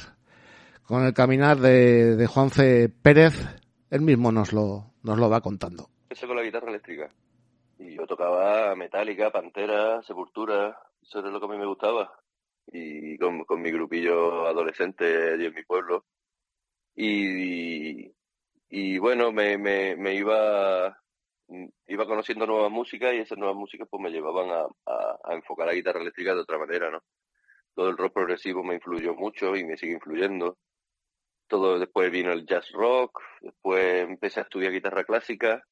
con 0.85 1.05
el 1.05 1.13
caminar 1.13 1.59
de, 1.59 2.17
de 2.17 2.27
Juanfe 2.27 2.89
Pérez. 2.89 3.35
Él 3.91 4.01
mismo 4.01 4.33
nos 4.33 4.55
lo, 4.55 4.95
nos 5.03 5.19
lo 5.19 5.29
va 5.29 5.43
contando. 5.43 5.91
Eso 6.09 6.27
con 6.27 6.37
la 6.37 6.43
guitarra 6.43 6.71
eléctrica. 6.71 7.11
Y 7.85 7.97
yo 7.97 8.07
tocaba 8.07 8.77
Metallica, 8.77 9.33
Pantera, 9.33 10.03
Sepultura, 10.03 10.79
eso 11.03 11.19
era 11.19 11.31
lo 11.31 11.41
que 11.41 11.47
a 11.47 11.49
mí 11.49 11.59
me 11.59 11.67
gustaba. 11.67 12.13
Y 12.69 13.19
con, 13.19 13.45
con 13.45 13.61
mi 13.61 13.73
grupillo 13.73 14.47
adolescente 14.47 15.33
allí 15.33 15.47
en 15.47 15.55
mi 15.55 15.65
pueblo. 15.65 16.05
Y, 16.95 18.13
y 18.69 18.99
bueno, 18.99 19.33
me, 19.33 19.59
me, 19.59 19.97
me 19.97 20.15
iba, 20.15 20.97
iba 21.89 22.07
conociendo 22.07 22.47
nuevas 22.47 22.71
músicas 22.71 23.15
y 23.15 23.19
esas 23.19 23.39
nuevas 23.39 23.57
músicas 23.57 23.89
pues 23.91 24.01
me 24.01 24.11
llevaban 24.11 24.51
a, 24.51 24.61
a, 24.87 25.19
a, 25.25 25.35
enfocar 25.35 25.67
la 25.67 25.75
guitarra 25.75 26.03
eléctrica 26.03 26.35
de 26.35 26.41
otra 26.41 26.59
manera, 26.59 26.89
¿no? 26.89 27.03
Todo 27.75 27.89
el 27.89 27.97
rock 27.97 28.13
progresivo 28.13 28.63
me 28.63 28.75
influyó 28.77 29.15
mucho 29.15 29.57
y 29.57 29.65
me 29.65 29.77
sigue 29.77 29.95
influyendo. 29.95 30.57
Todo 31.49 31.81
después 31.81 32.13
vino 32.13 32.31
el 32.31 32.47
jazz 32.47 32.71
rock, 32.71 33.21
después 33.41 34.05
empecé 34.09 34.39
a 34.41 34.45
estudiar 34.45 34.73
guitarra 34.73 35.03
clásica 35.03 35.65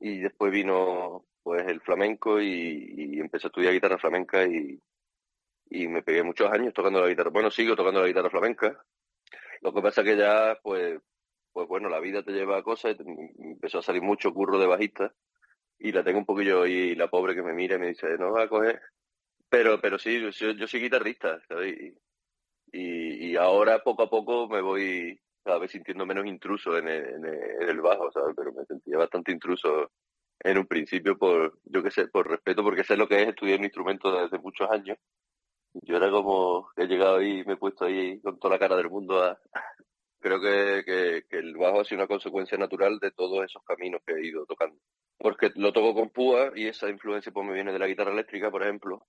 y 0.00 0.18
después 0.18 0.52
vino 0.52 1.24
pues 1.42 1.66
el 1.66 1.80
flamenco 1.80 2.40
y, 2.40 2.94
y 2.96 3.20
empecé 3.20 3.46
a 3.46 3.48
estudiar 3.48 3.72
guitarra 3.72 3.98
flamenca 3.98 4.44
y, 4.46 4.80
y 5.70 5.88
me 5.88 6.02
pegué 6.02 6.22
muchos 6.22 6.50
años 6.50 6.74
tocando 6.74 7.00
la 7.00 7.08
guitarra. 7.08 7.30
Bueno, 7.30 7.50
sigo 7.50 7.76
tocando 7.76 8.00
la 8.00 8.08
guitarra 8.08 8.30
flamenca. 8.30 8.84
Lo 9.60 9.72
que 9.72 9.82
pasa 9.82 10.04
que 10.04 10.16
ya, 10.16 10.58
pues, 10.62 11.00
pues 11.52 11.68
bueno, 11.68 11.88
la 11.88 12.00
vida 12.00 12.22
te 12.22 12.32
lleva 12.32 12.58
a 12.58 12.62
cosas 12.62 12.96
y 12.98 13.42
empezó 13.42 13.78
a 13.78 13.82
salir 13.82 14.02
mucho 14.02 14.32
curro 14.32 14.58
de 14.58 14.66
bajista 14.66 15.14
y 15.78 15.92
la 15.92 16.04
tengo 16.04 16.18
un 16.18 16.26
poquillo 16.26 16.66
y 16.66 16.94
la 16.94 17.08
pobre 17.08 17.34
que 17.34 17.42
me 17.42 17.52
mira 17.52 17.76
y 17.76 17.78
me 17.78 17.88
dice, 17.88 18.16
no 18.18 18.32
va 18.32 18.42
a 18.44 18.48
coger. 18.48 18.80
Pero, 19.48 19.80
pero 19.80 19.98
sí, 19.98 20.20
yo, 20.20 20.50
yo 20.50 20.66
soy 20.66 20.80
guitarrista, 20.80 21.40
¿sabes? 21.48 21.76
Y, 22.72 23.28
y 23.28 23.36
ahora 23.36 23.82
poco 23.82 24.02
a 24.02 24.10
poco 24.10 24.48
me 24.48 24.60
voy 24.60 25.20
cada 25.46 25.58
vez 25.58 25.70
sintiendo 25.70 26.04
menos 26.04 26.26
intruso 26.26 26.76
en 26.76 26.88
el, 26.88 27.06
en 27.06 27.68
el, 27.68 27.80
bajo, 27.80 28.10
¿sabes? 28.10 28.34
Pero 28.36 28.52
me 28.52 28.64
sentía 28.64 28.98
bastante 28.98 29.30
intruso 29.30 29.92
en 30.40 30.58
un 30.58 30.66
principio 30.66 31.16
por, 31.16 31.58
yo 31.64 31.84
qué 31.84 31.90
sé, 31.92 32.08
por 32.08 32.28
respeto, 32.28 32.64
porque 32.64 32.82
sé 32.82 32.96
lo 32.96 33.06
que 33.06 33.22
es 33.22 33.28
estudiar 33.28 33.60
un 33.60 33.64
instrumento 33.64 34.10
desde 34.10 34.40
muchos 34.40 34.68
años. 34.68 34.98
Yo 35.74 35.96
era 35.98 36.10
como, 36.10 36.68
he 36.76 36.86
llegado 36.86 37.18
ahí 37.18 37.40
y 37.40 37.44
me 37.44 37.52
he 37.52 37.56
puesto 37.56 37.84
ahí 37.84 38.20
con 38.20 38.38
toda 38.40 38.54
la 38.54 38.58
cara 38.58 38.76
del 38.76 38.90
mundo. 38.90 39.38
Creo 40.20 40.40
que, 40.40 40.82
que, 40.84 41.24
que 41.30 41.38
el 41.38 41.56
bajo 41.56 41.80
ha 41.80 41.84
sido 41.84 42.00
una 42.00 42.08
consecuencia 42.08 42.58
natural 42.58 42.98
de 42.98 43.12
todos 43.12 43.44
esos 43.44 43.62
caminos 43.62 44.00
que 44.04 44.14
he 44.14 44.26
ido 44.26 44.46
tocando. 44.46 44.76
Porque 45.16 45.52
lo 45.54 45.72
toco 45.72 45.94
con 45.94 46.10
púa 46.10 46.50
y 46.56 46.66
esa 46.66 46.88
influencia 46.90 47.30
pues 47.30 47.46
me 47.46 47.54
viene 47.54 47.72
de 47.72 47.78
la 47.78 47.86
guitarra 47.86 48.12
eléctrica, 48.12 48.50
por 48.50 48.64
ejemplo. 48.64 49.06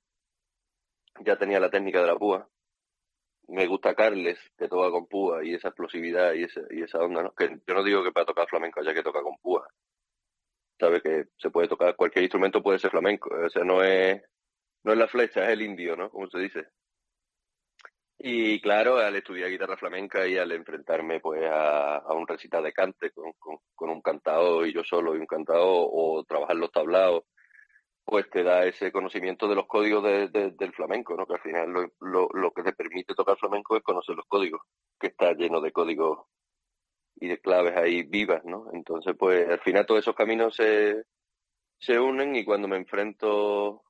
Ya 1.25 1.35
tenía 1.35 1.59
la 1.59 1.71
técnica 1.71 2.01
de 2.01 2.07
la 2.07 2.15
púa, 2.15 2.47
me 3.47 3.65
gusta 3.67 3.95
Carles, 3.95 4.39
que 4.57 4.67
toca 4.67 4.91
con 4.91 5.07
púa, 5.07 5.43
y 5.43 5.53
esa 5.53 5.69
explosividad 5.69 6.33
y 6.33 6.43
esa, 6.43 6.61
y 6.69 6.81
esa 6.81 6.99
onda, 6.99 7.23
¿no? 7.23 7.33
Que 7.33 7.59
yo 7.65 7.73
no 7.73 7.83
digo 7.83 8.03
que 8.03 8.11
para 8.11 8.25
tocar 8.25 8.47
flamenco 8.47 8.79
haya 8.79 8.93
que 8.93 9.03
tocar 9.03 9.23
con 9.23 9.37
púa. 9.37 9.67
Sabe 10.79 11.01
que 11.01 11.25
se 11.37 11.49
puede 11.49 11.67
tocar, 11.67 11.95
cualquier 11.95 12.23
instrumento 12.23 12.61
puede 12.61 12.79
ser 12.79 12.91
flamenco, 12.91 13.29
o 13.33 13.49
sea, 13.49 13.63
no 13.63 13.83
es, 13.83 14.21
no 14.83 14.91
es 14.91 14.97
la 14.97 15.07
flecha, 15.07 15.43
es 15.45 15.49
el 15.49 15.61
indio, 15.61 15.95
¿no? 15.95 16.09
Como 16.09 16.29
se 16.29 16.39
dice. 16.39 16.67
Y 18.19 18.59
claro, 18.61 18.97
al 18.97 19.15
estudiar 19.15 19.49
guitarra 19.49 19.77
flamenca 19.77 20.27
y 20.27 20.37
al 20.37 20.51
enfrentarme 20.51 21.19
pues 21.19 21.41
a, 21.51 22.01
un 22.13 22.27
recital 22.27 22.63
de 22.63 22.73
cante 22.73 23.11
con, 23.11 23.31
con 23.75 23.89
un 23.89 24.01
cantado 24.01 24.65
y 24.65 24.73
yo 24.73 24.83
solo 24.83 25.15
y 25.15 25.19
un 25.19 25.27
cantado 25.27 25.67
o 25.67 26.23
trabajar 26.25 26.55
los 26.55 26.71
tablados 26.71 27.25
pues 28.07 28.29
te 28.29 28.41
da 28.41 28.65
ese 28.65 28.89
conocimiento 28.89 29.49
de 29.49 29.55
los 29.55 29.67
códigos 29.67 30.01
de, 30.01 30.29
de, 30.29 30.51
del 30.51 30.71
flamenco, 30.71 31.17
¿no? 31.17 31.25
Que 31.25 31.33
al 31.33 31.41
final 31.41 31.69
lo, 31.69 31.91
lo, 31.99 32.29
lo, 32.31 32.51
que 32.51 32.63
te 32.63 32.71
permite 32.71 33.13
tocar 33.13 33.37
flamenco 33.37 33.75
es 33.75 33.83
conocer 33.83 34.15
los 34.15 34.25
códigos, 34.29 34.61
que 34.97 35.07
está 35.07 35.33
lleno 35.33 35.59
de 35.59 35.73
códigos 35.73 36.25
y 37.17 37.27
de 37.27 37.41
claves 37.41 37.75
ahí 37.75 38.03
vivas, 38.03 38.45
¿no? 38.45 38.67
Entonces, 38.71 39.13
pues 39.19 39.49
al 39.49 39.59
final 39.59 39.85
todos 39.85 39.99
esos 39.99 40.15
caminos 40.15 40.55
se, 40.55 41.03
se 41.79 41.99
unen 41.99 42.33
y 42.37 42.45
cuando 42.45 42.69
me 42.69 42.77
enfrento 42.77 43.83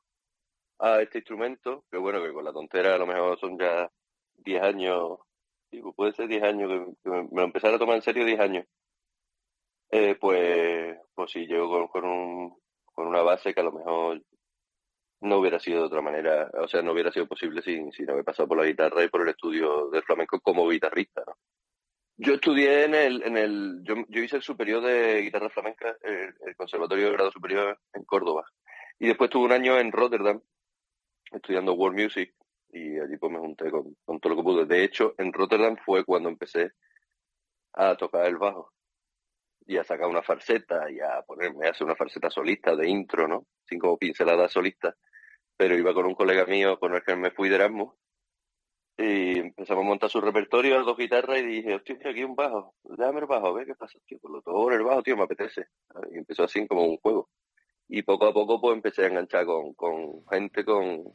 a 0.80 1.00
este 1.02 1.20
instrumento, 1.20 1.86
que 1.92 2.00
bueno, 2.00 2.20
que 2.24 2.34
con 2.34 2.44
la 2.44 2.54
tontera 2.54 2.96
a 2.96 2.98
lo 2.98 3.06
mejor 3.06 3.38
son 3.38 3.56
ya 3.60 3.88
10 4.38 4.64
años, 4.64 5.20
digo, 5.70 5.94
puede 5.94 6.14
ser 6.14 6.28
10 6.28 6.42
años, 6.42 6.72
que, 7.04 7.10
me, 7.12 7.28
me 7.32 7.44
empezara 7.44 7.76
a 7.76 7.80
tomar 7.80 7.98
en 7.98 8.02
serio 8.02 8.26
10 8.26 8.40
años, 8.40 8.66
eh, 9.92 10.16
pues, 10.20 10.98
pues 11.14 11.32
sí, 11.32 11.46
llego 11.46 11.88
con 11.90 12.04
un 12.04 12.67
con 12.98 13.06
una 13.06 13.22
base 13.22 13.54
que 13.54 13.60
a 13.60 13.64
lo 13.64 13.72
mejor 13.72 14.24
no 15.22 15.38
hubiera 15.38 15.60
sido 15.60 15.82
de 15.82 15.86
otra 15.86 16.02
manera, 16.02 16.50
o 16.56 16.68
sea, 16.68 16.82
no 16.82 16.94
hubiera 16.94 17.12
sido 17.12 17.28
posible 17.28 17.62
sin, 17.62 17.92
sin 17.92 18.10
haber 18.10 18.24
pasado 18.24 18.48
por 18.48 18.58
la 18.58 18.66
guitarra 18.66 19.04
y 19.04 19.08
por 19.08 19.22
el 19.22 19.30
estudio 19.30 19.92
del 19.92 20.02
flamenco 20.02 20.40
como 20.40 20.68
guitarrista, 20.68 21.22
¿no? 21.28 21.38
Yo 22.20 22.34
estudié 22.34 22.86
en 22.86 22.96
el, 22.96 23.22
en 23.22 23.38
el, 23.38 23.84
yo, 23.84 23.94
hice 24.20 24.38
el 24.38 24.42
superior 24.42 24.84
de 24.84 25.22
guitarra 25.22 25.52
flamenca, 25.52 25.96
el, 26.02 26.34
el, 26.44 26.56
conservatorio 26.56 27.06
de 27.06 27.12
grado 27.12 27.32
superior 27.32 27.80
en 27.94 28.04
Córdoba. 28.06 28.46
Y 28.98 29.06
después 29.06 29.30
tuve 29.30 29.46
un 29.46 29.52
año 29.52 29.78
en 29.78 29.92
Rotterdam, 29.92 30.42
estudiando 31.32 31.74
World 31.74 32.02
Music, 32.02 32.34
y 32.70 32.98
allí 32.98 33.18
pues 33.18 33.32
me 33.32 33.38
junté 33.38 33.70
con, 33.70 33.96
con 34.04 34.20
todo 34.20 34.34
lo 34.34 34.38
que 34.38 34.44
pude. 34.44 34.66
De 34.66 34.84
hecho, 34.84 35.14
en 35.20 35.32
Rotterdam 35.32 35.78
fue 35.86 36.04
cuando 36.04 36.30
empecé 36.30 36.72
a 37.74 37.96
tocar 37.96 38.26
el 38.26 38.38
bajo 38.38 38.74
y 39.68 39.78
a 39.78 39.84
sacar 39.84 40.08
una 40.08 40.24
farceta 40.24 40.90
y 40.90 41.00
a 41.02 41.22
ponerme 41.24 41.68
a 41.68 41.72
hacer 41.72 41.86
una 41.86 41.96
farceta 41.96 42.30
solista 42.30 42.76
de 42.76 42.90
intro, 42.90 43.28
¿no? 43.28 43.46
Sin 43.68 43.80
como 43.80 43.98
pinceladas 43.98 44.54
solistas. 44.54 44.96
Pero 45.58 45.76
iba 45.76 45.94
con 45.94 46.06
un 46.06 46.16
colega 46.16 46.46
mío 46.46 46.80
con 46.80 46.96
el 46.96 47.04
que 47.04 47.16
me 47.18 47.32
fui 47.32 47.50
de 47.50 47.56
Erasmus 47.56 47.94
y 48.98 49.40
empezamos 49.40 49.84
a 49.84 49.88
montar 49.88 50.10
su 50.10 50.22
repertorio, 50.22 50.84
dos 50.84 50.98
guitarras 50.98 51.40
y 51.40 51.46
dije, 51.46 51.76
hostia, 51.76 51.98
aquí 52.06 52.24
un 52.24 52.36
bajo, 52.36 52.74
déjame 52.84 53.20
el 53.20 53.26
bajo, 53.28 53.48
a 53.48 53.54
ver 53.54 53.68
qué 53.68 53.76
pasa, 53.76 54.00
tío, 54.08 54.18
por 54.20 54.32
lo 54.32 54.42
todo 54.42 54.72
el 54.72 54.84
bajo, 54.84 55.04
tío, 55.04 55.18
me 55.18 55.24
apetece. 55.24 55.68
Y 56.12 56.18
empezó 56.18 56.46
así 56.46 56.66
como 56.66 56.84
un 56.84 56.98
juego. 56.98 57.30
Y 57.90 58.02
poco 58.04 58.26
a 58.26 58.34
poco 58.34 58.60
pues 58.62 58.76
empecé 58.76 59.04
a 59.04 59.08
enganchar 59.08 59.46
con, 59.46 59.74
con 59.74 60.26
gente 60.28 60.64
con, 60.64 61.14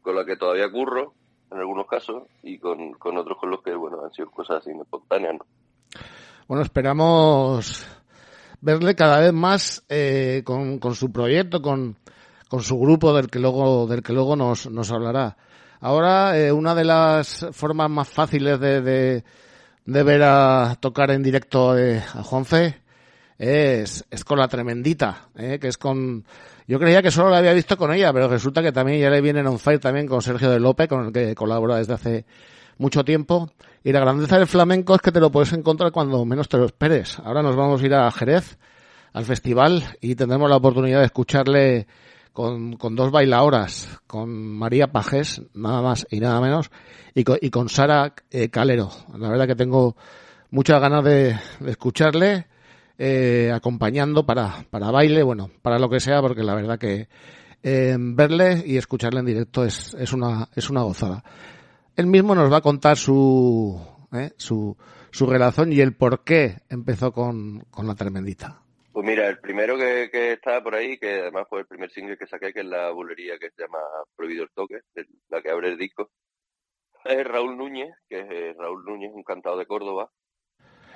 con 0.00 0.16
la 0.16 0.24
que 0.24 0.36
todavía 0.36 0.70
curro, 0.70 1.14
en 1.50 1.58
algunos 1.58 1.86
casos, 1.86 2.24
y 2.42 2.58
con, 2.58 2.92
con 2.94 3.16
otros 3.18 3.38
con 3.38 3.50
los 3.50 3.62
que, 3.62 3.74
bueno, 3.74 4.02
han 4.04 4.12
sido 4.12 4.30
cosas 4.30 4.58
así 4.58 4.70
espontáneas, 4.70 5.34
¿no? 5.34 5.46
Bueno, 6.50 6.64
esperamos 6.64 7.86
verle 8.60 8.96
cada 8.96 9.20
vez 9.20 9.32
más 9.32 9.84
eh, 9.88 10.42
con, 10.44 10.80
con, 10.80 10.96
su 10.96 11.12
proyecto, 11.12 11.62
con, 11.62 11.96
con, 12.48 12.60
su 12.60 12.76
grupo 12.76 13.14
del 13.14 13.28
que 13.30 13.38
luego, 13.38 13.86
del 13.86 14.02
que 14.02 14.12
luego 14.12 14.34
nos, 14.34 14.68
nos 14.68 14.90
hablará. 14.90 15.36
Ahora, 15.78 16.36
eh, 16.36 16.50
una 16.50 16.74
de 16.74 16.82
las 16.82 17.46
formas 17.52 17.88
más 17.88 18.08
fáciles 18.08 18.58
de, 18.58 18.82
de, 18.82 20.02
ver 20.02 20.22
a 20.24 20.76
tocar 20.80 21.12
en 21.12 21.22
directo 21.22 21.78
eh, 21.78 22.02
a 22.14 22.24
Juanfe 22.24 22.82
es, 23.38 24.04
es 24.10 24.24
con 24.24 24.40
la 24.40 24.48
tremendita, 24.48 25.28
eh, 25.36 25.60
que 25.60 25.68
es 25.68 25.78
con... 25.78 26.24
Yo 26.66 26.80
creía 26.80 27.00
que 27.00 27.12
solo 27.12 27.30
la 27.30 27.38
había 27.38 27.52
visto 27.52 27.76
con 27.76 27.92
ella, 27.92 28.12
pero 28.12 28.26
resulta 28.26 28.60
que 28.60 28.72
también 28.72 29.00
ya 29.00 29.08
le 29.08 29.20
viene 29.20 29.38
en 29.38 29.46
un 29.46 29.60
fight 29.60 29.80
también 29.80 30.08
con 30.08 30.20
Sergio 30.20 30.50
de 30.50 30.58
López, 30.58 30.88
con 30.88 31.06
el 31.06 31.12
que 31.12 31.32
colabora 31.32 31.76
desde 31.76 31.94
hace 31.94 32.24
mucho 32.76 33.04
tiempo. 33.04 33.52
Y 33.82 33.92
la 33.92 34.00
grandeza 34.00 34.36
del 34.38 34.46
flamenco 34.46 34.94
es 34.94 35.00
que 35.00 35.12
te 35.12 35.20
lo 35.20 35.30
puedes 35.30 35.52
encontrar 35.52 35.90
cuando 35.90 36.24
menos 36.24 36.48
te 36.48 36.58
lo 36.58 36.66
esperes. 36.66 37.18
Ahora 37.18 37.42
nos 37.42 37.56
vamos 37.56 37.82
a 37.82 37.86
ir 37.86 37.94
a 37.94 38.10
Jerez, 38.10 38.58
al 39.14 39.24
festival, 39.24 39.96
y 40.00 40.14
tendremos 40.14 40.50
la 40.50 40.56
oportunidad 40.56 40.98
de 40.98 41.06
escucharle 41.06 41.86
con, 42.32 42.74
con 42.74 42.94
dos 42.94 43.10
bailadoras, 43.10 44.00
con 44.06 44.30
María 44.30 44.92
Pajes, 44.92 45.42
nada 45.54 45.80
más 45.80 46.06
y 46.10 46.20
nada 46.20 46.40
menos, 46.40 46.70
y 47.14 47.50
con, 47.50 47.68
Sara 47.70 48.14
eh, 48.30 48.50
Calero. 48.50 48.90
La 49.16 49.30
verdad 49.30 49.46
que 49.46 49.56
tengo 49.56 49.96
muchas 50.50 50.78
ganas 50.78 51.02
de, 51.02 51.38
de 51.60 51.70
escucharle, 51.70 52.46
eh, 52.98 53.50
acompañando 53.50 54.26
para, 54.26 54.66
para 54.68 54.90
baile, 54.90 55.22
bueno, 55.22 55.50
para 55.62 55.78
lo 55.78 55.88
que 55.88 56.00
sea, 56.00 56.20
porque 56.20 56.42
la 56.42 56.54
verdad 56.54 56.78
que 56.78 57.08
eh, 57.62 57.96
verle 57.98 58.62
y 58.66 58.76
escucharle 58.76 59.20
en 59.20 59.26
directo 59.26 59.64
es, 59.64 59.94
es, 59.94 60.12
una, 60.12 60.48
es 60.54 60.68
una 60.68 60.82
gozada 60.82 61.24
él 61.96 62.06
mismo 62.06 62.34
nos 62.34 62.52
va 62.52 62.58
a 62.58 62.62
contar 62.62 62.96
su, 62.96 63.80
¿eh? 64.12 64.32
su, 64.36 64.76
su 65.10 65.26
relación 65.26 65.72
y 65.72 65.80
el 65.80 65.94
por 65.94 66.24
qué 66.24 66.58
empezó 66.68 67.12
con, 67.12 67.60
con 67.70 67.86
la 67.86 67.94
tremendita. 67.94 68.62
Pues 68.92 69.06
mira, 69.06 69.28
el 69.28 69.38
primero 69.38 69.76
que, 69.76 70.08
que 70.10 70.32
está 70.32 70.62
por 70.62 70.74
ahí, 70.74 70.98
que 70.98 71.20
además 71.20 71.46
fue 71.48 71.60
el 71.60 71.66
primer 71.66 71.90
single 71.90 72.16
que 72.16 72.26
saqué, 72.26 72.52
que 72.52 72.60
es 72.60 72.66
la 72.66 72.90
bulería 72.90 73.38
que 73.38 73.50
se 73.50 73.62
llama 73.62 73.78
Prohibido 74.16 74.42
el 74.42 74.50
Toque, 74.50 74.80
la 75.28 75.40
que 75.40 75.50
abre 75.50 75.68
el 75.68 75.78
disco, 75.78 76.10
es 77.04 77.24
Raúl 77.26 77.56
Núñez, 77.56 77.94
que 78.08 78.20
es 78.20 78.26
eh, 78.30 78.54
Raúl 78.58 78.84
Núñez, 78.84 79.12
un 79.14 79.22
cantado 79.22 79.56
de 79.56 79.66
Córdoba. 79.66 80.10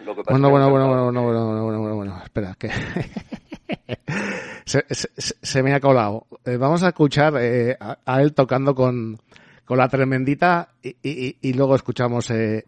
Lo 0.04 0.14
que 0.14 0.22
pasa 0.22 0.36
bueno, 0.36 0.50
bueno, 0.50 0.70
bueno, 0.70 1.04
bueno, 1.04 1.22
bueno, 1.22 1.22
bueno, 1.22 1.64
bueno, 1.64 1.80
bueno, 1.80 1.96
bueno, 1.96 2.20
espera, 2.22 2.56
que 2.58 2.68
se, 4.66 5.62
me 5.62 5.72
ha 5.72 5.80
colado. 5.80 6.26
Eh, 6.44 6.56
vamos 6.56 6.82
a 6.82 6.88
escuchar 6.88 7.34
eh, 7.38 7.76
a, 7.78 8.22
él 8.22 8.34
tocando 8.34 8.74
con, 8.74 9.18
con 9.64 9.78
la 9.78 9.88
tremendita 9.88 10.68
y, 10.82 10.96
y, 11.02 11.36
y 11.40 11.52
luego 11.54 11.74
escuchamos 11.74 12.30
eh, 12.30 12.64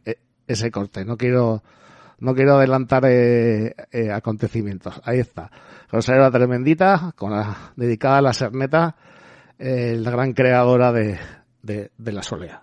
ese 0.46 0.70
corte. 0.70 1.04
No 1.04 1.16
quiero 1.16 1.62
no 2.18 2.34
quiero 2.34 2.56
adelantar 2.56 3.04
acontecimientos. 4.12 5.00
Ahí 5.04 5.18
está. 5.18 5.50
Rosario 5.90 6.22
la 6.22 6.30
Tremendita, 6.30 7.12
con 7.14 7.30
la, 7.32 7.72
dedicada 7.76 8.18
a 8.18 8.22
la 8.22 8.32
Serneta, 8.32 8.96
la 9.58 10.10
gran 10.10 10.32
creadora 10.32 10.92
de, 10.92 11.18
de, 11.62 11.90
de 11.96 12.12
la 12.12 12.22
solea. 12.22 12.62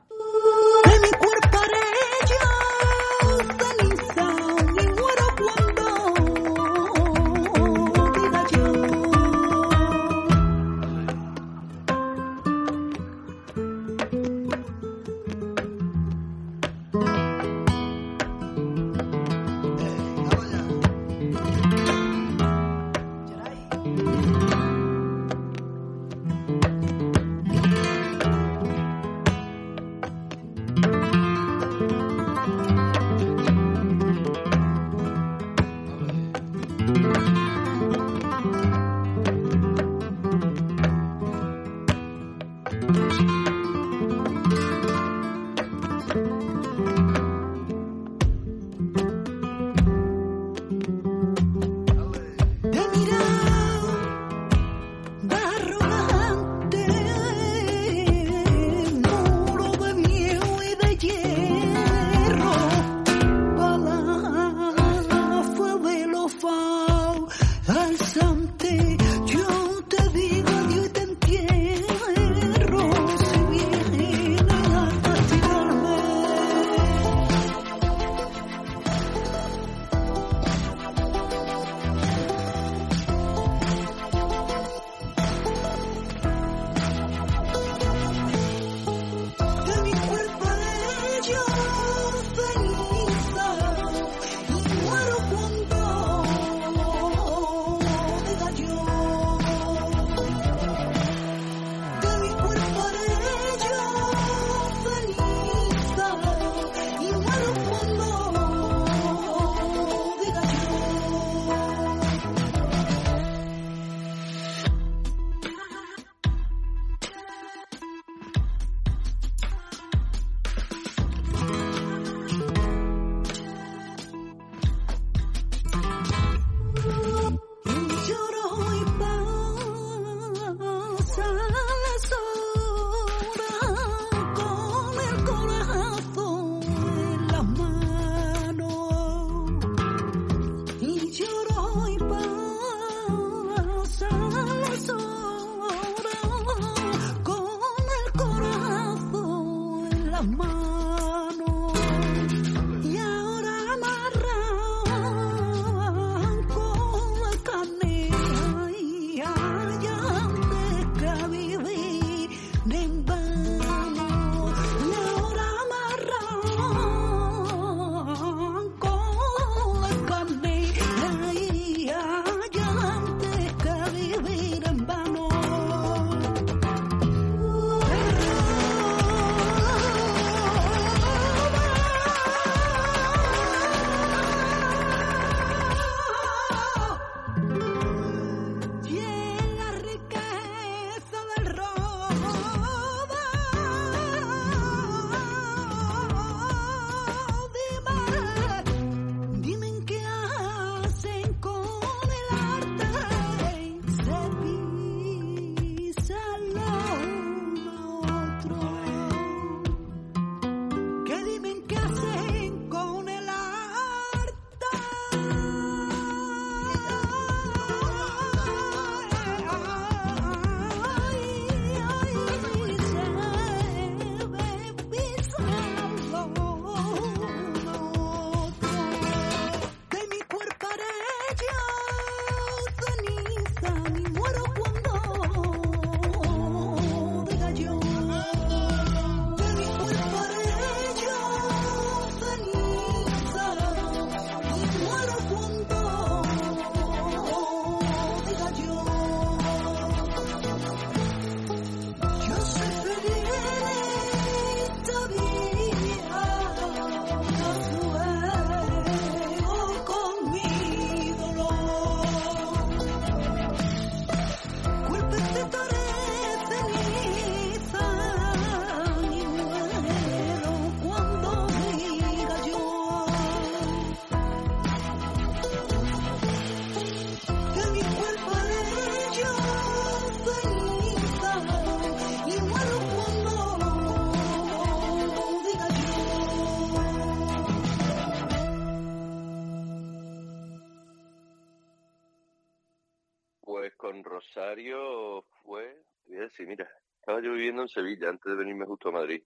Viviendo 297.54 297.62
en 297.62 297.70
Sevilla 297.70 298.10
antes 298.10 298.32
de 298.32 298.38
venirme 298.38 298.66
justo 298.66 298.90
a 298.90 298.94
Madrid. 298.94 299.24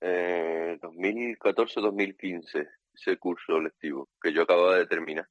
Eh, 0.00 0.78
2014-2015, 0.80 2.68
ese 2.94 3.16
curso 3.18 3.60
lectivo 3.60 4.08
que 4.20 4.32
yo 4.32 4.42
acababa 4.42 4.76
de 4.76 4.86
terminar. 4.86 5.28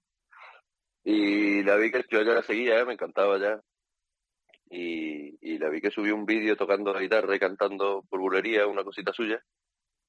Y 1.03 1.64
la 1.64 1.76
vi 1.76 1.91
que 1.91 2.05
yo 2.09 2.22
ya 2.22 2.34
la 2.34 2.43
seguía, 2.43 2.80
¿eh? 2.80 2.86
me 2.86 2.93
encantaba 2.93 3.38
ya. 3.39 3.61
Y, 4.70 5.38
y 5.41 5.57
la 5.57 5.70
vi 5.70 5.82
que 5.82 5.91
subió 5.91 6.16
un 6.16 6.26
vídeo 6.26 6.55
tocando 6.55 6.93
la 6.93 7.01
guitarra 7.01 7.36
y 7.36 7.39
cantando 7.39 8.03
por 8.09 8.20
bulería, 8.20 8.68
una 8.68 8.84
cosita 8.84 9.11
suya. 9.11 9.43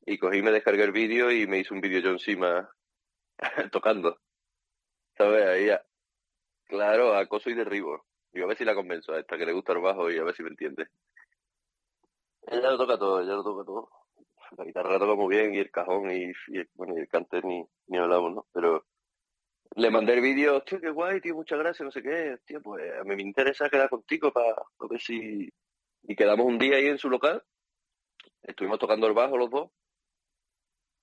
Y 0.06 0.18
cogí, 0.18 0.42
me 0.42 0.52
descargué 0.52 0.84
el 0.84 0.92
vídeo 0.92 1.30
y 1.30 1.46
me 1.46 1.58
hizo 1.58 1.74
un 1.74 1.80
vídeo 1.80 2.00
yo 2.00 2.10
encima 2.10 2.68
tocando. 3.72 4.18
¿Sabes? 5.16 5.46
Ahí, 5.46 5.70
claro, 6.66 7.14
acoso 7.14 7.50
y 7.50 7.54
derribo. 7.54 8.04
Y 8.32 8.42
a 8.42 8.46
ver 8.46 8.56
si 8.58 8.64
la 8.64 8.74
convenzo 8.74 9.12
a 9.12 9.20
esta 9.20 9.38
que 9.38 9.46
le 9.46 9.52
gusta 9.52 9.72
el 9.72 9.80
bajo 9.80 10.10
y 10.10 10.18
a 10.18 10.24
ver 10.24 10.34
si 10.34 10.42
me 10.42 10.50
entiende. 10.50 10.88
Ella 12.46 12.70
lo 12.70 12.78
toca 12.78 12.98
todo, 12.98 13.20
ella 13.20 13.34
lo 13.34 13.44
toca 13.44 13.64
todo. 13.64 13.90
La 14.56 14.64
guitarra 14.64 14.92
la 14.92 14.98
toca 14.98 15.14
muy 15.14 15.34
bien 15.36 15.54
y 15.54 15.58
el 15.58 15.70
cajón 15.70 16.10
y, 16.10 16.30
y 16.48 16.62
bueno, 16.74 16.96
y 16.96 17.00
el 17.00 17.08
cante 17.08 17.42
ni, 17.42 17.64
ni 17.88 17.98
hablamos, 17.98 18.34
¿no? 18.34 18.46
Pero 18.52 18.84
le 19.76 19.90
mandé 19.90 20.14
el 20.14 20.20
vídeo, 20.20 20.62
tío, 20.62 20.80
qué 20.80 20.90
guay, 20.90 21.20
tío, 21.20 21.34
muchas 21.34 21.58
gracias, 21.58 21.84
no 21.84 21.90
sé 21.90 22.02
qué. 22.02 22.38
Tío, 22.46 22.62
pues 22.62 22.92
a 23.00 23.02
mí 23.02 23.16
me 23.16 23.22
interesa 23.22 23.68
quedar 23.68 23.88
contigo 23.88 24.32
para 24.32 24.54
ver 24.88 25.00
si... 25.00 25.52
Y 26.04 26.14
quedamos 26.14 26.46
un 26.46 26.58
día 26.58 26.76
ahí 26.76 26.86
en 26.86 26.98
su 26.98 27.10
local. 27.10 27.42
Estuvimos 28.42 28.78
tocando 28.78 29.06
el 29.08 29.14
bajo 29.14 29.36
los 29.36 29.50
dos. 29.50 29.70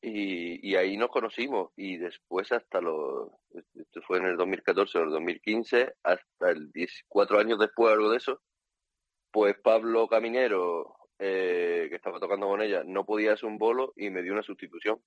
Y, 0.01 0.69
y 0.69 0.75
ahí 0.75 0.95
nos 0.95 1.09
conocimos. 1.09 1.71
Y 1.75 1.97
después 1.97 2.49
hasta 2.53 2.79
los... 2.79 3.29
Esto 3.73 4.01
fue 4.03 4.19
en 4.19 4.27
el 4.27 4.37
2014 4.37 4.99
o 4.99 5.03
el 5.03 5.09
2015, 5.09 5.95
hasta 6.03 6.49
el 6.51 6.71
10, 6.71 7.05
cuatro 7.09 7.39
años 7.39 7.59
después, 7.59 7.91
algo 7.91 8.09
de 8.09 8.17
eso. 8.17 8.41
Pues 9.31 9.55
Pablo 9.61 10.07
Caminero, 10.07 10.95
eh, 11.23 11.85
que 11.87 11.97
estaba 11.97 12.19
tocando 12.19 12.47
con 12.47 12.63
ella, 12.63 12.83
no 12.83 13.05
podía 13.05 13.33
hacer 13.33 13.47
un 13.47 13.59
bolo 13.59 13.93
y 13.95 14.09
me 14.09 14.23
dio 14.23 14.33
una 14.33 14.41
sustitución. 14.41 14.99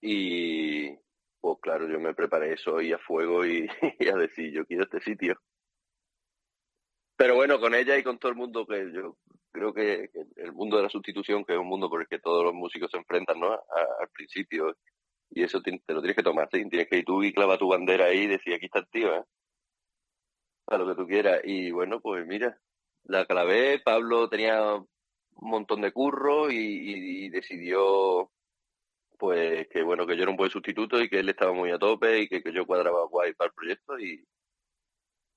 Y, 0.00 0.88
pues 1.40 1.58
claro, 1.62 1.88
yo 1.88 2.00
me 2.00 2.14
preparé 2.14 2.54
eso 2.54 2.80
y 2.80 2.92
a 2.92 2.98
fuego 2.98 3.46
y, 3.46 3.68
a 4.12 4.16
decir, 4.16 4.52
yo 4.52 4.66
quiero 4.66 4.82
este 4.82 5.00
sitio. 5.00 5.40
Pero 7.16 7.36
bueno, 7.36 7.60
con 7.60 7.76
ella 7.76 7.96
y 7.96 8.02
con 8.02 8.18
todo 8.18 8.32
el 8.32 8.36
mundo, 8.36 8.66
que 8.66 8.92
yo 8.92 9.16
creo 9.52 9.72
que, 9.72 10.10
el 10.34 10.52
mundo 10.52 10.78
de 10.78 10.82
la 10.82 10.88
sustitución, 10.88 11.44
que 11.44 11.52
es 11.52 11.58
un 11.60 11.68
mundo 11.68 11.88
por 11.88 12.00
el 12.00 12.08
que 12.08 12.18
todos 12.18 12.42
los 12.42 12.54
músicos 12.54 12.90
se 12.90 12.96
enfrentan, 12.96 13.38
¿no? 13.38 13.52
Al 13.52 14.08
principio. 14.12 14.76
Y 15.30 15.44
eso 15.44 15.62
te, 15.62 15.70
lo 15.70 16.00
tienes 16.00 16.16
que 16.16 16.24
tomar, 16.24 16.48
¿sí? 16.50 16.68
Tienes 16.68 16.88
que 16.88 16.98
ir 16.98 17.04
tú 17.04 17.22
y 17.22 17.32
clava 17.32 17.56
tu 17.56 17.68
bandera 17.68 18.06
ahí 18.06 18.22
y 18.22 18.26
decir, 18.26 18.52
aquí 18.52 18.66
está 18.66 18.84
tío, 18.86 19.14
¿eh? 19.14 19.24
A 20.66 20.76
lo 20.76 20.88
que 20.88 20.96
tú 20.96 21.06
quieras. 21.06 21.40
Y 21.44 21.70
bueno, 21.70 22.00
pues 22.00 22.26
mira, 22.26 22.58
la 23.04 23.26
clavé, 23.26 23.80
Pablo 23.80 24.28
tenía 24.28 24.74
un 24.74 24.86
montón 25.36 25.80
de 25.82 25.92
curro 25.92 26.50
y, 26.50 26.56
y, 26.56 27.24
y 27.26 27.28
decidió 27.28 28.30
pues 29.18 29.68
que 29.68 29.82
bueno, 29.82 30.06
que 30.06 30.16
yo 30.16 30.22
era 30.22 30.30
un 30.30 30.36
buen 30.36 30.50
sustituto 30.50 31.00
y 31.00 31.08
que 31.08 31.20
él 31.20 31.28
estaba 31.28 31.52
muy 31.52 31.70
a 31.70 31.78
tope 31.78 32.20
y 32.20 32.28
que, 32.28 32.42
yo 32.52 32.66
cuadraba 32.66 33.06
guay 33.06 33.32
para 33.34 33.48
el 33.48 33.54
proyecto 33.54 33.98
y 33.98 34.24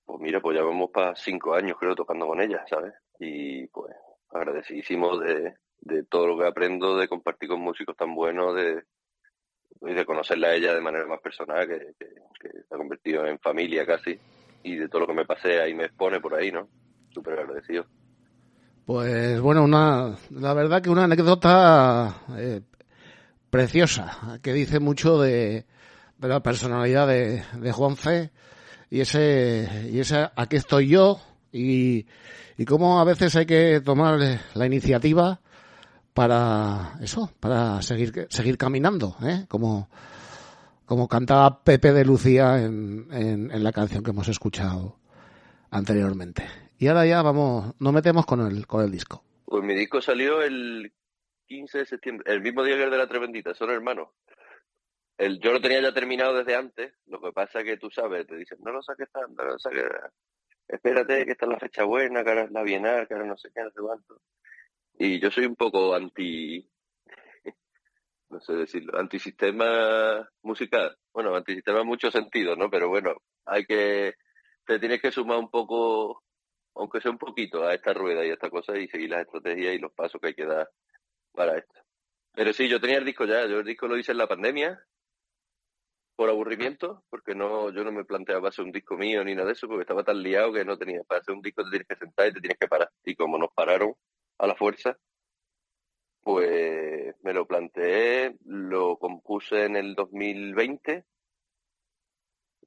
pues 0.05 0.19
mira, 0.19 0.41
pues 0.41 0.57
ya 0.57 0.63
vamos 0.63 0.89
para 0.91 1.15
cinco 1.15 1.53
años 1.53 1.77
creo 1.79 1.95
tocando 1.95 2.25
con 2.27 2.41
ella, 2.41 2.65
¿sabes? 2.69 2.93
Y 3.19 3.67
pues 3.67 3.93
agradecidísimo 4.29 5.17
de, 5.17 5.55
de 5.79 6.03
todo 6.03 6.27
lo 6.27 6.37
que 6.37 6.47
aprendo, 6.47 6.97
de 6.97 7.07
compartir 7.07 7.49
con 7.49 7.59
músicos 7.59 7.95
tan 7.95 8.15
buenos, 8.15 8.55
de, 8.55 8.83
de 9.81 10.05
conocerla 10.05 10.49
a 10.49 10.55
ella 10.55 10.73
de 10.73 10.81
manera 10.81 11.05
más 11.05 11.21
personal, 11.21 11.67
que, 11.67 11.93
que, 11.99 12.09
que 12.39 12.49
se 12.49 12.75
ha 12.75 12.77
convertido 12.77 13.25
en 13.25 13.39
familia 13.39 13.85
casi, 13.85 14.17
y 14.63 14.75
de 14.75 14.87
todo 14.87 15.01
lo 15.01 15.07
que 15.07 15.13
me 15.13 15.25
pasea 15.25 15.67
y 15.67 15.73
me 15.73 15.85
expone 15.85 16.19
por 16.19 16.35
ahí, 16.35 16.51
¿no? 16.51 16.69
Súper 17.17 17.39
agradecido. 17.39 17.83
Pues 18.85 19.41
bueno, 19.41 19.63
una, 19.63 20.15
la 20.29 20.53
verdad 20.53 20.83
que 20.83 20.91
una 20.91 21.05
anécdota 21.05 22.15
eh, 22.37 22.61
preciosa, 23.49 24.37
que 24.43 24.53
dice 24.53 24.79
mucho 24.79 25.19
de, 25.19 25.65
la 26.19 26.43
personalidad 26.43 27.07
de, 27.07 27.43
de 27.59 27.71
Juanfe 27.71 28.29
y 28.91 28.99
ese, 28.99 29.89
y 29.91 29.99
ese 29.99 30.29
aquí 30.35 30.57
estoy 30.57 30.89
yo 30.89 31.19
y, 31.51 32.05
y 32.55 32.65
cómo 32.65 32.99
a 32.99 33.03
veces 33.03 33.35
hay 33.35 33.47
que 33.47 33.81
tomar 33.81 34.19
la 34.53 34.65
iniciativa 34.67 35.41
para 36.13 36.99
eso, 37.01 37.31
para 37.39 37.81
seguir, 37.81 38.27
seguir 38.29 38.59
caminando, 38.59 39.15
¿eh? 39.23 39.45
como, 39.47 39.89
como 40.85 41.07
cantaba 41.07 41.63
Pepe 41.63 41.93
de 41.93 42.05
Lucía 42.05 42.61
en, 42.61 43.07
en, 43.09 43.49
en 43.49 43.63
la 43.63 43.71
canción 43.71 44.03
que 44.03 44.11
hemos 44.11 44.27
escuchado 44.27 44.97
anteriormente. 45.71 46.66
Y 46.79 46.87
ahora 46.87 47.05
ya 47.05 47.21
vamos, 47.21 47.73
nos 47.79 47.93
metemos 47.93 48.25
con 48.25 48.41
el, 48.41 48.67
con 48.67 48.83
el 48.83 48.91
disco. 48.91 49.23
Pues 49.45 49.63
mi 49.63 49.73
disco 49.73 50.01
salió 50.01 50.41
el 50.41 50.93
15 51.47 51.79
de 51.79 51.85
septiembre, 51.85 52.31
el 52.31 52.41
mismo 52.41 52.63
día 52.63 52.75
que 52.75 52.83
el 52.83 52.91
de 52.91 52.97
la 52.97 53.07
Tremendita, 53.07 53.53
son 53.53 53.71
hermanos. 53.71 54.09
El, 55.17 55.39
yo 55.39 55.51
lo 55.51 55.59
tenía 55.59 55.81
ya 55.81 55.93
terminado 55.93 56.35
desde 56.35 56.55
antes, 56.55 56.93
lo 57.07 57.19
que 57.19 57.31
pasa 57.31 57.63
que 57.63 57.77
tú 57.77 57.89
sabes, 57.89 58.27
te 58.27 58.35
dicen, 58.35 58.59
no 58.61 58.71
lo 58.71 58.83
saques 58.83 59.09
tanto, 59.11 59.43
no 59.43 59.53
lo 59.53 59.59
saques, 59.59 59.85
espérate 60.67 61.25
que 61.25 61.31
está 61.31 61.47
la 61.47 61.57
fecha 61.57 61.83
buena, 61.85 62.23
que 62.23 62.29
ahora 62.29 62.43
es 62.43 62.51
la 62.51 62.61
bienal, 62.61 63.07
que 63.07 63.15
ahora 63.15 63.25
no 63.25 63.37
sé 63.37 63.49
qué, 63.55 63.63
no 63.63 63.71
sé 63.71 63.81
cuánto. 63.81 64.21
Y 64.99 65.19
yo 65.19 65.31
soy 65.31 65.45
un 65.45 65.55
poco 65.55 65.95
anti, 65.95 66.69
no 68.29 68.39
sé 68.39 68.53
decirlo, 68.53 68.99
antisistema 68.99 70.29
musical. 70.43 70.95
Bueno, 71.11 71.35
antisistema 71.35 71.81
en 71.81 71.87
muchos 71.87 72.13
sentidos, 72.13 72.55
¿no? 72.55 72.69
Pero 72.69 72.89
bueno, 72.89 73.15
hay 73.45 73.65
que, 73.65 74.13
te 74.65 74.77
tienes 74.77 75.01
que 75.01 75.11
sumar 75.11 75.39
un 75.39 75.49
poco, 75.49 76.23
aunque 76.77 77.01
sea 77.01 77.11
un 77.11 77.17
poquito, 77.17 77.63
a 77.63 77.73
esta 77.73 77.93
rueda 77.93 78.25
y 78.25 78.29
a 78.29 78.33
esta 78.33 78.49
cosa 78.49 78.77
y 78.77 78.87
seguir 78.87 79.09
las 79.09 79.21
estrategias 79.21 79.75
y 79.75 79.79
los 79.79 79.91
pasos 79.93 80.21
que 80.21 80.27
hay 80.27 80.33
que 80.33 80.45
dar 80.45 80.69
para 81.31 81.57
esto. 81.57 81.81
Pero 82.33 82.53
sí, 82.53 82.67
yo 82.69 82.79
tenía 82.79 82.97
el 82.97 83.05
disco 83.05 83.25
ya, 83.25 83.45
yo 83.47 83.59
el 83.59 83.65
disco 83.65 83.87
lo 83.87 83.97
hice 83.97 84.11
en 84.11 84.19
la 84.19 84.27
pandemia, 84.27 84.79
por 86.15 86.29
aburrimiento, 86.29 87.03
porque 87.09 87.35
no, 87.35 87.71
yo 87.71 87.83
no 87.83 87.91
me 87.91 88.03
planteaba 88.03 88.49
hacer 88.49 88.65
un 88.65 88.71
disco 88.71 88.97
mío 88.97 89.23
ni 89.23 89.35
nada 89.35 89.47
de 89.47 89.53
eso, 89.53 89.67
porque 89.67 89.81
estaba 89.81 90.03
tan 90.03 90.21
liado 90.21 90.51
que 90.51 90.65
no 90.65 90.77
tenía, 90.77 91.03
para 91.03 91.21
hacer 91.21 91.35
un 91.35 91.41
disco 91.41 91.63
te 91.63 91.69
tienes 91.69 91.87
que 91.87 91.95
sentar 91.95 92.27
y 92.27 92.33
te 92.33 92.41
tienes 92.41 92.57
que 92.59 92.67
parar. 92.67 92.89
Y 93.05 93.15
como 93.15 93.37
nos 93.37 93.53
pararon 93.53 93.93
a 94.39 94.47
la 94.47 94.55
fuerza, 94.55 94.97
pues 96.21 97.15
me 97.21 97.33
lo 97.33 97.45
planteé, 97.45 98.35
lo 98.45 98.97
compuse 98.97 99.65
en 99.65 99.75
el 99.75 99.95
2020 99.95 101.05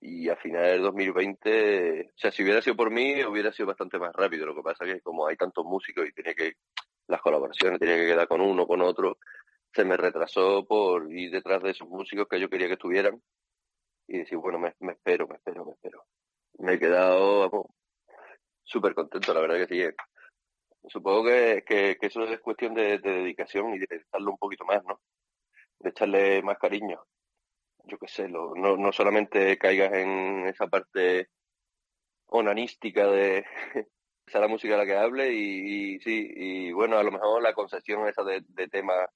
y 0.01 0.29
a 0.31 0.37
finales 0.37 0.73
del 0.73 0.83
2020, 0.83 2.11
o 2.15 2.19
sea, 2.19 2.31
si 2.31 2.43
hubiera 2.43 2.63
sido 2.63 2.75
por 2.77 2.91
mí, 2.91 3.23
hubiera 3.25 3.53
sido 3.53 3.67
bastante 3.67 3.99
más 3.99 4.15
rápido. 4.15 4.47
Lo 4.47 4.55
que 4.55 4.63
pasa 4.63 4.85
es 4.85 4.95
que 4.95 5.01
como 5.03 5.27
hay 5.27 5.37
tantos 5.37 5.65
músicos 5.65 6.09
y 6.09 6.13
tiene 6.13 6.35
que, 6.35 6.55
las 7.07 7.21
colaboraciones 7.21 7.79
tenía 7.79 7.97
que 7.97 8.07
quedar 8.07 8.27
con 8.27 8.41
uno, 8.41 8.67
con 8.67 8.81
otro, 8.81 9.19
se 9.75 9.85
me 9.85 9.97
retrasó 9.97 10.65
por 10.65 11.13
ir 11.13 11.31
detrás 11.31 11.63
de 11.63 11.71
esos 11.71 11.89
músicos 11.89 12.27
que 12.29 12.41
yo 12.41 12.49
quería 12.49 12.67
que 12.69 12.75
estuvieran 12.75 13.21
y 14.09 14.19
decir, 14.19 14.39
bueno, 14.39 14.59
me, 14.59 14.69
espero, 14.93 15.29
me 15.29 15.37
espero, 15.37 15.65
me 15.67 15.73
espero. 15.73 16.05
Me 16.59 16.75
he 16.75 16.79
quedado, 16.79 17.69
súper 18.65 18.95
contento, 18.95 19.35
la 19.35 19.41
verdad 19.41 19.67
que 19.67 19.75
sí. 19.75 19.95
Supongo 20.89 21.25
que, 21.25 21.63
eso 22.01 22.25
es 22.25 22.41
cuestión 22.41 22.75
de, 22.75 22.99
de, 22.99 23.11
dedicación 23.11 23.75
y 23.75 23.79
de 23.79 23.87
dedicarlo 23.89 24.33
un 24.33 24.39
poquito 24.39 24.65
más, 24.65 24.83
¿no? 24.85 25.01
De 25.79 25.91
echarle 25.91 26.43
más 26.43 26.59
cariño. 26.59 27.05
Yo 27.85 27.99
qué 27.99 28.09
sé, 28.09 28.29
lo, 28.29 28.55
no, 28.55 28.77
no 28.77 28.93
solamente 28.93 29.59
caigas 29.59 29.93
en 29.93 30.47
esa 30.47 30.67
parte 30.69 31.29
onanística 32.27 33.07
de 33.07 33.45
esa 34.27 34.41
la 34.41 34.49
música 34.49 34.75
a 34.75 34.79
la 34.79 34.87
que 34.87 34.97
hable 34.97 35.33
y, 35.33 35.99
sí, 36.01 36.31
y 36.35 36.73
bueno, 36.73 36.99
a 36.99 37.03
lo 37.03 37.13
mejor 37.13 37.43
la 37.43 37.55
concesión 37.55 38.07
esa 38.09 38.23
de, 38.23 38.43
de 38.49 38.69
temas 38.69 39.09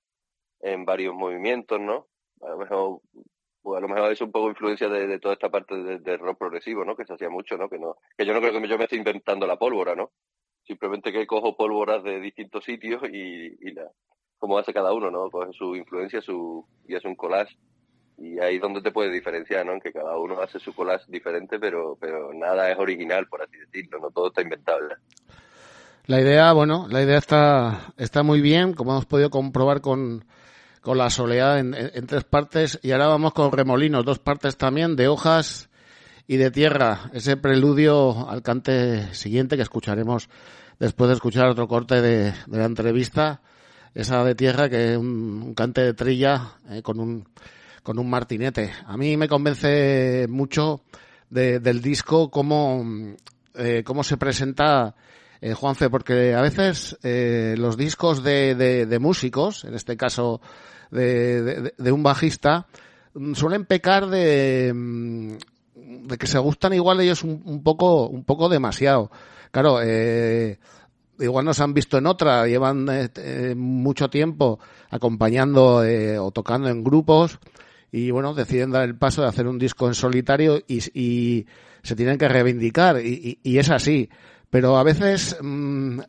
en 0.61 0.85
varios 0.85 1.15
movimientos, 1.15 1.81
¿no? 1.81 2.09
A 2.43 2.51
lo 2.51 2.59
mejor 2.59 3.01
pues 3.65 3.79
a 3.79 3.81
lo 3.81 3.89
mejor 3.89 4.13
es 4.13 4.21
un 4.21 4.31
poco 4.31 4.51
influencia 4.51 4.91
de, 4.91 5.07
de 5.07 5.19
toda 5.19 5.35
esta 5.35 5.51
parte 5.51 5.75
de, 5.75 5.99
de, 5.99 6.17
rock 6.19 6.39
progresivo, 6.39 6.85
¿no? 6.85 6.95
Que 6.95 7.07
se 7.07 7.15
hacía 7.15 7.31
mucho, 7.31 7.57
¿no? 7.57 7.71
Que 7.71 7.79
no, 7.79 7.97
que 8.17 8.27
yo 8.27 8.35
no 8.35 8.41
creo 8.41 8.53
que 8.61 8.69
yo 8.69 8.77
me 8.77 8.85
esté 8.85 8.97
inventando 8.97 9.47
la 9.47 9.59
pólvora, 9.59 9.95
¿no? 9.95 10.13
Simplemente 10.65 11.13
que 11.13 11.27
cojo 11.27 11.57
pólvoras 11.57 12.03
de 12.05 12.21
distintos 12.21 12.63
sitios 12.63 13.03
y, 13.11 13.57
y 13.67 13.73
la, 13.73 13.91
como 14.37 14.59
hace 14.59 14.75
cada 14.75 14.93
uno, 14.93 15.11
¿no? 15.11 15.31
Coge 15.31 15.55
su 15.55 15.75
influencia 15.75 16.21
su, 16.21 16.69
y 16.87 16.95
hace 16.95 17.09
un 17.09 17.17
collage. 17.17 17.57
Y 18.17 18.39
ahí 18.39 18.59
donde 18.59 18.81
te 18.81 18.93
puedes 18.93 19.13
diferenciar, 19.13 19.67
¿no? 19.67 19.81
Que 19.81 19.93
cada 19.93 20.17
uno 20.17 20.41
hace 20.41 20.59
su 20.59 20.75
collage 20.75 21.05
diferente, 21.09 21.59
pero, 21.59 21.97
pero 22.01 22.33
nada 22.33 22.71
es 22.71 22.79
original, 22.79 23.27
por 23.27 23.43
así 23.43 23.57
decirlo, 23.59 23.99
¿no? 23.99 24.11
Todo 24.11 24.29
está 24.29 24.43
inventado. 24.43 24.81
¿no? 24.81 24.95
La 26.07 26.21
idea, 26.21 26.53
bueno, 26.53 26.87
la 26.91 27.03
idea 27.03 27.17
está, 27.17 27.95
está 27.97 28.23
muy 28.23 28.43
bien, 28.43 28.75
como 28.75 28.93
hemos 28.93 29.07
podido 29.07 29.31
comprobar 29.31 29.81
con, 29.81 30.27
con 30.83 30.99
la 30.99 31.09
soleá 31.09 31.59
en, 31.59 31.73
en, 31.73 31.91
en, 31.95 32.07
tres 32.07 32.25
partes 32.25 32.79
y 32.83 32.93
ahora 32.93 33.07
vamos 33.07 33.33
con 33.33 33.51
remolinos, 33.51 34.05
dos 34.05 34.19
partes 34.19 34.59
también 34.59 34.97
de 34.97 35.09
hojas 35.09 35.71
y 36.27 36.37
de 36.37 36.51
tierra, 36.51 37.11
ese 37.15 37.39
preludio 37.39 38.29
al 38.29 38.43
cante 38.43 39.15
siguiente 39.15 39.57
que 39.57 39.63
escucharemos 39.63 40.29
después 40.79 41.09
de 41.09 41.15
escuchar 41.15 41.49
otro 41.49 41.69
corte 41.69 42.03
de, 42.03 42.33
de 42.33 42.59
la 42.59 42.67
entrevista, 42.67 43.41
esa 43.95 44.25
de 44.25 44.35
tierra 44.35 44.69
que 44.69 44.93
es 44.93 44.99
un, 44.99 45.43
un 45.43 45.55
cante 45.55 45.81
de 45.81 45.95
trilla 45.95 46.59
eh, 46.69 46.83
con 46.83 47.01
un 47.01 47.27
con 47.85 47.99
un 48.01 48.11
martinete. 48.11 48.73
A 48.87 48.97
mí 48.97 49.17
me 49.17 49.29
convence 49.29 50.27
mucho 50.29 50.81
del 51.31 51.83
disco, 51.83 52.31
cómo, 52.31 52.85
eh, 53.55 53.83
cómo 53.85 54.03
se 54.03 54.17
presenta 54.17 54.95
eh, 55.41 55.53
Juanfe, 55.53 55.91
porque 55.91 56.35
a 56.35 56.41
veces 56.41 56.97
eh, 57.03 57.55
los 57.59 57.77
discos 57.77 58.23
de, 58.23 58.55
de, 58.55 58.99
músicos, 58.99 59.65
en 59.65 59.75
este 59.75 59.97
caso 59.97 60.41
de, 60.91 61.75
de, 61.77 61.93
un 61.93 62.03
bajista, 62.03 62.67
mm, 63.13 63.35
suelen 63.35 63.67
pecar 63.67 64.07
de, 64.07 64.73
mm, 64.75 65.33
de 66.07 66.17
que 66.19 66.27
se 66.27 66.39
gustan 66.39 66.73
igual 66.73 67.01
ellos 67.01 67.23
un, 67.23 67.43
un 67.45 67.63
poco, 67.63 68.07
un 68.07 68.25
poco 68.25 68.49
demasiado. 68.49 69.11
Claro, 69.51 69.81
eh, 69.83 70.59
igual 71.19 71.45
nos 71.45 71.61
han 71.61 71.75
visto 71.75 71.99
en 71.99 72.07
otra, 72.07 72.47
llevan 72.47 72.87
eh, 72.91 73.55
mucho 73.55 74.09
tiempo 74.09 74.59
acompañando 74.89 75.83
o 76.21 76.31
tocando 76.31 76.69
en 76.69 76.83
grupos 76.83 77.39
y 77.97 78.11
bueno, 78.11 78.35
deciden 78.35 78.73
dar 78.73 78.83
el 78.83 78.97
paso 78.97 79.23
de 79.23 79.29
hacer 79.29 79.47
un 79.47 79.57
disco 79.57 79.87
en 79.87 79.95
solitario 79.95 80.61
y, 80.67 80.81
y 81.01 81.47
se 81.85 81.95
tienen 81.95 82.19
que 82.19 82.27
reivindicar 82.27 83.01
y, 83.01 83.39
es 83.45 83.71
así. 83.71 84.11
Pero 84.51 84.77
a 84.77 84.83
veces 84.83 85.39
mmm, 85.41 86.01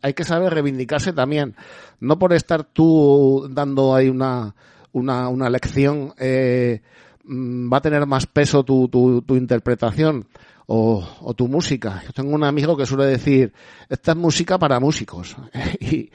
hay 0.00 0.14
que 0.14 0.24
saber 0.24 0.54
reivindicarse 0.54 1.12
también, 1.12 1.54
no 2.00 2.18
por 2.18 2.32
estar 2.32 2.64
tú 2.64 3.46
dando 3.50 3.94
ahí 3.94 4.08
una, 4.08 4.54
una, 4.92 5.28
una 5.28 5.50
lección, 5.50 6.14
eh, 6.16 6.80
mm, 7.24 7.70
va 7.70 7.76
a 7.76 7.82
tener 7.82 8.06
más 8.06 8.24
peso 8.24 8.64
tu, 8.64 8.88
tu, 8.88 9.20
tu 9.20 9.36
interpretación 9.36 10.26
o, 10.70 11.02
o, 11.22 11.34
tu 11.34 11.48
música. 11.48 12.02
Yo 12.04 12.12
tengo 12.12 12.34
un 12.34 12.44
amigo 12.44 12.76
que 12.76 12.84
suele 12.84 13.06
decir, 13.06 13.54
esta 13.88 14.12
es 14.12 14.18
música 14.18 14.58
para 14.58 14.78
músicos. 14.78 15.34
y, 15.80 16.10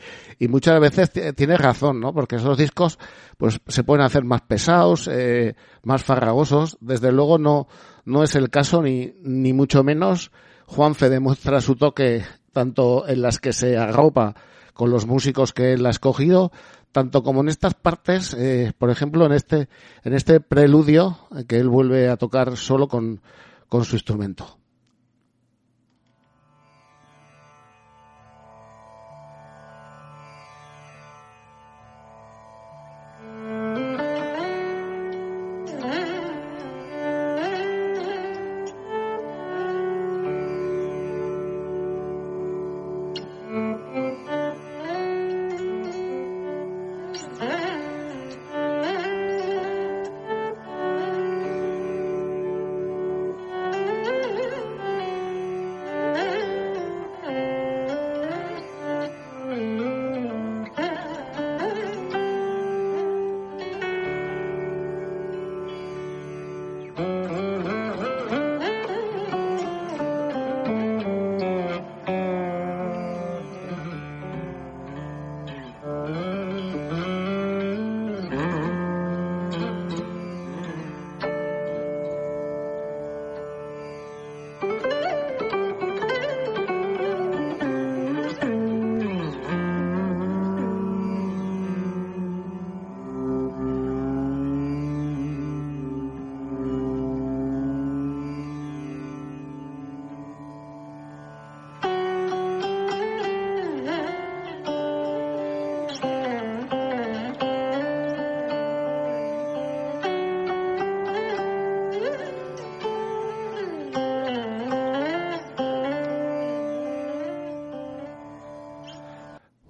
muchas 0.47 0.79
veces 0.79 1.11
tiene 1.35 1.57
razón, 1.57 1.99
¿no? 1.99 2.13
Porque 2.13 2.35
esos 2.35 2.55
discos, 2.55 2.99
pues, 3.37 3.59
se 3.67 3.83
pueden 3.83 4.05
hacer 4.05 4.23
más 4.23 4.41
pesados, 4.41 5.09
eh, 5.11 5.55
más 5.81 6.03
farragosos. 6.03 6.77
Desde 6.81 7.11
luego 7.11 7.39
no, 7.39 7.67
no 8.05 8.23
es 8.23 8.35
el 8.35 8.51
caso 8.51 8.83
ni, 8.83 9.15
ni 9.23 9.53
mucho 9.53 9.83
menos. 9.83 10.31
Juanfe 10.67 11.09
demuestra 11.09 11.59
su 11.59 11.75
toque 11.75 12.23
tanto 12.51 13.07
en 13.07 13.23
las 13.23 13.39
que 13.39 13.53
se 13.53 13.75
arropa 13.75 14.35
con 14.75 14.91
los 14.91 15.07
músicos 15.07 15.51
que 15.51 15.73
él 15.73 15.83
ha 15.87 15.89
escogido, 15.89 16.51
tanto 16.91 17.23
como 17.23 17.41
en 17.41 17.49
estas 17.49 17.73
partes, 17.73 18.35
eh, 18.35 18.71
por 18.77 18.91
ejemplo, 18.91 19.25
en 19.25 19.31
este, 19.31 19.67
en 20.03 20.13
este 20.13 20.39
preludio 20.39 21.17
que 21.47 21.57
él 21.57 21.69
vuelve 21.69 22.09
a 22.09 22.17
tocar 22.17 22.55
solo 22.55 22.87
con, 22.87 23.21
con 23.73 23.85
su 23.85 23.95
instrumento. 23.95 24.62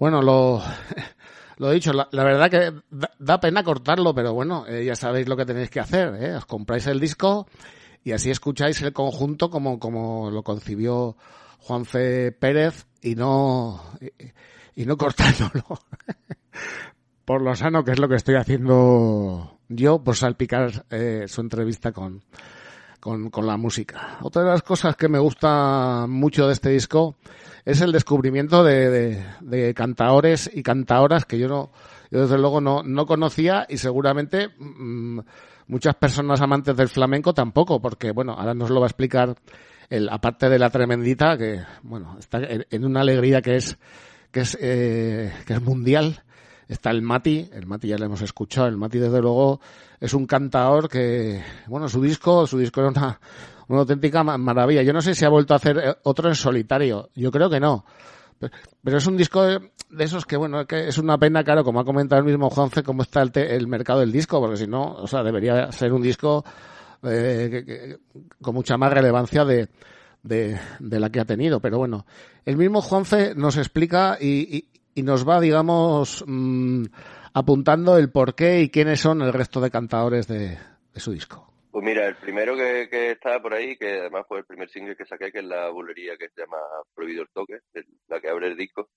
Bueno, 0.04 0.20
lo, 0.20 0.62
lo 1.56 1.70
he 1.70 1.74
dicho, 1.76 1.94
la, 1.94 2.06
la 2.12 2.24
verdad 2.24 2.50
que 2.50 2.74
da, 3.18 3.40
pena 3.40 3.64
cortarlo, 3.64 4.14
pero 4.14 4.34
bueno, 4.34 4.66
eh, 4.68 4.84
ya 4.84 4.94
sabéis 4.94 5.26
lo 5.28 5.34
que 5.34 5.46
tenéis 5.46 5.70
que 5.70 5.80
hacer, 5.80 6.14
¿eh? 6.22 6.36
Os 6.36 6.44
compráis 6.44 6.86
el 6.88 7.00
disco 7.00 7.46
y 8.04 8.12
así 8.12 8.28
escucháis 8.28 8.82
el 8.82 8.92
conjunto 8.92 9.48
como, 9.48 9.78
como 9.78 10.30
lo 10.30 10.42
concibió 10.42 11.16
Juanfe 11.58 12.32
Pérez 12.32 12.86
y 13.00 13.14
no, 13.14 13.80
y, 13.98 14.82
y 14.82 14.84
no 14.84 14.98
cortándolo. 14.98 15.64
por 17.24 17.40
lo 17.40 17.56
sano, 17.56 17.82
que 17.82 17.92
es 17.92 17.98
lo 17.98 18.06
que 18.06 18.16
estoy 18.16 18.34
haciendo 18.34 19.58
yo, 19.70 20.04
por 20.04 20.16
salpicar 20.16 20.84
eh, 20.90 21.24
su 21.28 21.40
entrevista 21.40 21.92
con, 21.92 22.22
con, 23.04 23.28
con 23.28 23.46
la 23.46 23.58
música. 23.58 24.16
Otra 24.22 24.44
de 24.44 24.48
las 24.48 24.62
cosas 24.62 24.96
que 24.96 25.10
me 25.10 25.18
gusta 25.18 26.06
mucho 26.08 26.46
de 26.46 26.54
este 26.54 26.70
disco 26.70 27.16
es 27.66 27.82
el 27.82 27.92
descubrimiento 27.92 28.64
de, 28.64 28.88
de, 28.88 29.24
de 29.42 29.74
cantaores 29.74 30.50
y 30.50 30.62
cantaoras 30.62 31.26
que 31.26 31.38
yo 31.38 31.46
no, 31.46 31.70
yo 32.10 32.22
desde 32.22 32.38
luego 32.38 32.62
no, 32.62 32.82
no 32.82 33.04
conocía 33.04 33.66
y 33.68 33.76
seguramente 33.76 34.48
mmm, 34.58 35.20
muchas 35.66 35.96
personas 35.96 36.40
amantes 36.40 36.74
del 36.74 36.88
flamenco 36.88 37.34
tampoco, 37.34 37.78
porque 37.78 38.10
bueno, 38.10 38.32
ahora 38.32 38.54
nos 38.54 38.70
lo 38.70 38.80
va 38.80 38.86
a 38.86 38.88
explicar 38.88 39.36
el, 39.90 40.08
aparte 40.08 40.48
de 40.48 40.58
la 40.58 40.70
tremendita, 40.70 41.36
que 41.36 41.60
bueno, 41.82 42.16
está 42.18 42.38
en, 42.38 42.64
en 42.70 42.84
una 42.86 43.02
alegría 43.02 43.42
que 43.42 43.56
es, 43.56 43.76
que 44.30 44.40
es, 44.40 44.56
eh, 44.62 45.30
que 45.46 45.52
es 45.52 45.60
mundial. 45.60 46.23
Está 46.68 46.90
el 46.90 47.02
Mati, 47.02 47.48
el 47.52 47.66
Mati 47.66 47.88
ya 47.88 47.98
lo 47.98 48.06
hemos 48.06 48.22
escuchado, 48.22 48.68
el 48.68 48.76
Mati 48.76 48.98
desde 48.98 49.20
luego 49.20 49.60
es 50.00 50.14
un 50.14 50.26
cantador 50.26 50.88
que, 50.88 51.42
bueno, 51.66 51.88
su 51.88 52.00
disco, 52.02 52.46
su 52.46 52.58
disco 52.58 52.80
era 52.80 52.90
una, 52.90 53.20
una 53.68 53.80
auténtica 53.80 54.22
maravilla. 54.22 54.82
Yo 54.82 54.92
no 54.92 55.00
sé 55.00 55.14
si 55.14 55.24
ha 55.24 55.28
vuelto 55.28 55.54
a 55.54 55.58
hacer 55.58 55.78
eh, 55.78 55.94
otro 56.04 56.28
en 56.28 56.34
solitario. 56.34 57.10
Yo 57.14 57.30
creo 57.30 57.50
que 57.50 57.60
no. 57.60 57.84
Pero 58.82 58.98
es 58.98 59.06
un 59.06 59.16
disco 59.16 59.42
de, 59.42 59.70
esos 59.98 60.26
que, 60.26 60.36
bueno, 60.36 60.66
que 60.66 60.88
es 60.88 60.98
una 60.98 61.18
pena, 61.18 61.44
claro, 61.44 61.64
como 61.64 61.80
ha 61.80 61.84
comentado 61.84 62.20
el 62.20 62.26
mismo 62.26 62.50
Juanfe, 62.50 62.82
cómo 62.82 63.02
está 63.02 63.22
el, 63.22 63.32
te, 63.32 63.54
el 63.54 63.66
mercado 63.66 64.00
del 64.00 64.12
disco, 64.12 64.40
porque 64.40 64.56
si 64.56 64.66
no, 64.66 64.94
o 64.94 65.06
sea, 65.06 65.22
debería 65.22 65.70
ser 65.72 65.92
un 65.92 66.02
disco 66.02 66.44
eh, 67.02 67.98
con 68.42 68.54
mucha 68.54 68.76
más 68.76 68.92
relevancia 68.92 69.44
de, 69.44 69.68
de, 70.22 70.58
de, 70.78 71.00
la 71.00 71.10
que 71.10 71.20
ha 71.20 71.24
tenido. 71.24 71.60
Pero 71.60 71.78
bueno, 71.78 72.04
el 72.44 72.56
mismo 72.56 72.82
Juanfe 72.82 73.34
nos 73.34 73.56
explica 73.56 74.18
y, 74.20 74.56
y, 74.56 74.68
y 74.94 75.02
nos 75.02 75.28
va, 75.28 75.40
digamos, 75.40 76.24
mmm, 76.26 76.84
apuntando 77.34 77.98
el 77.98 78.10
por 78.10 78.34
qué 78.34 78.60
y 78.60 78.70
quiénes 78.70 79.00
son 79.00 79.22
el 79.22 79.32
resto 79.32 79.60
de 79.60 79.70
cantadores 79.70 80.28
de, 80.28 80.58
su 80.94 81.12
disco. 81.12 81.52
Pues 81.70 81.84
mira, 81.84 82.06
el 82.06 82.16
primero 82.16 82.54
que, 82.56 82.88
que, 82.88 83.10
está 83.10 83.42
por 83.42 83.52
ahí, 83.52 83.76
que 83.76 84.00
además 84.00 84.24
fue 84.28 84.38
el 84.38 84.44
primer 84.44 84.68
single 84.68 84.96
que 84.96 85.04
saqué, 85.04 85.32
que 85.32 85.40
es 85.40 85.44
la 85.44 85.68
bulería 85.70 86.16
que 86.16 86.28
se 86.28 86.42
llama 86.42 86.58
Prohibido 86.94 87.22
el 87.22 87.30
Toque, 87.30 87.58
la 88.06 88.20
que 88.20 88.28
abre 88.28 88.46
el 88.46 88.56
disco, 88.56 88.88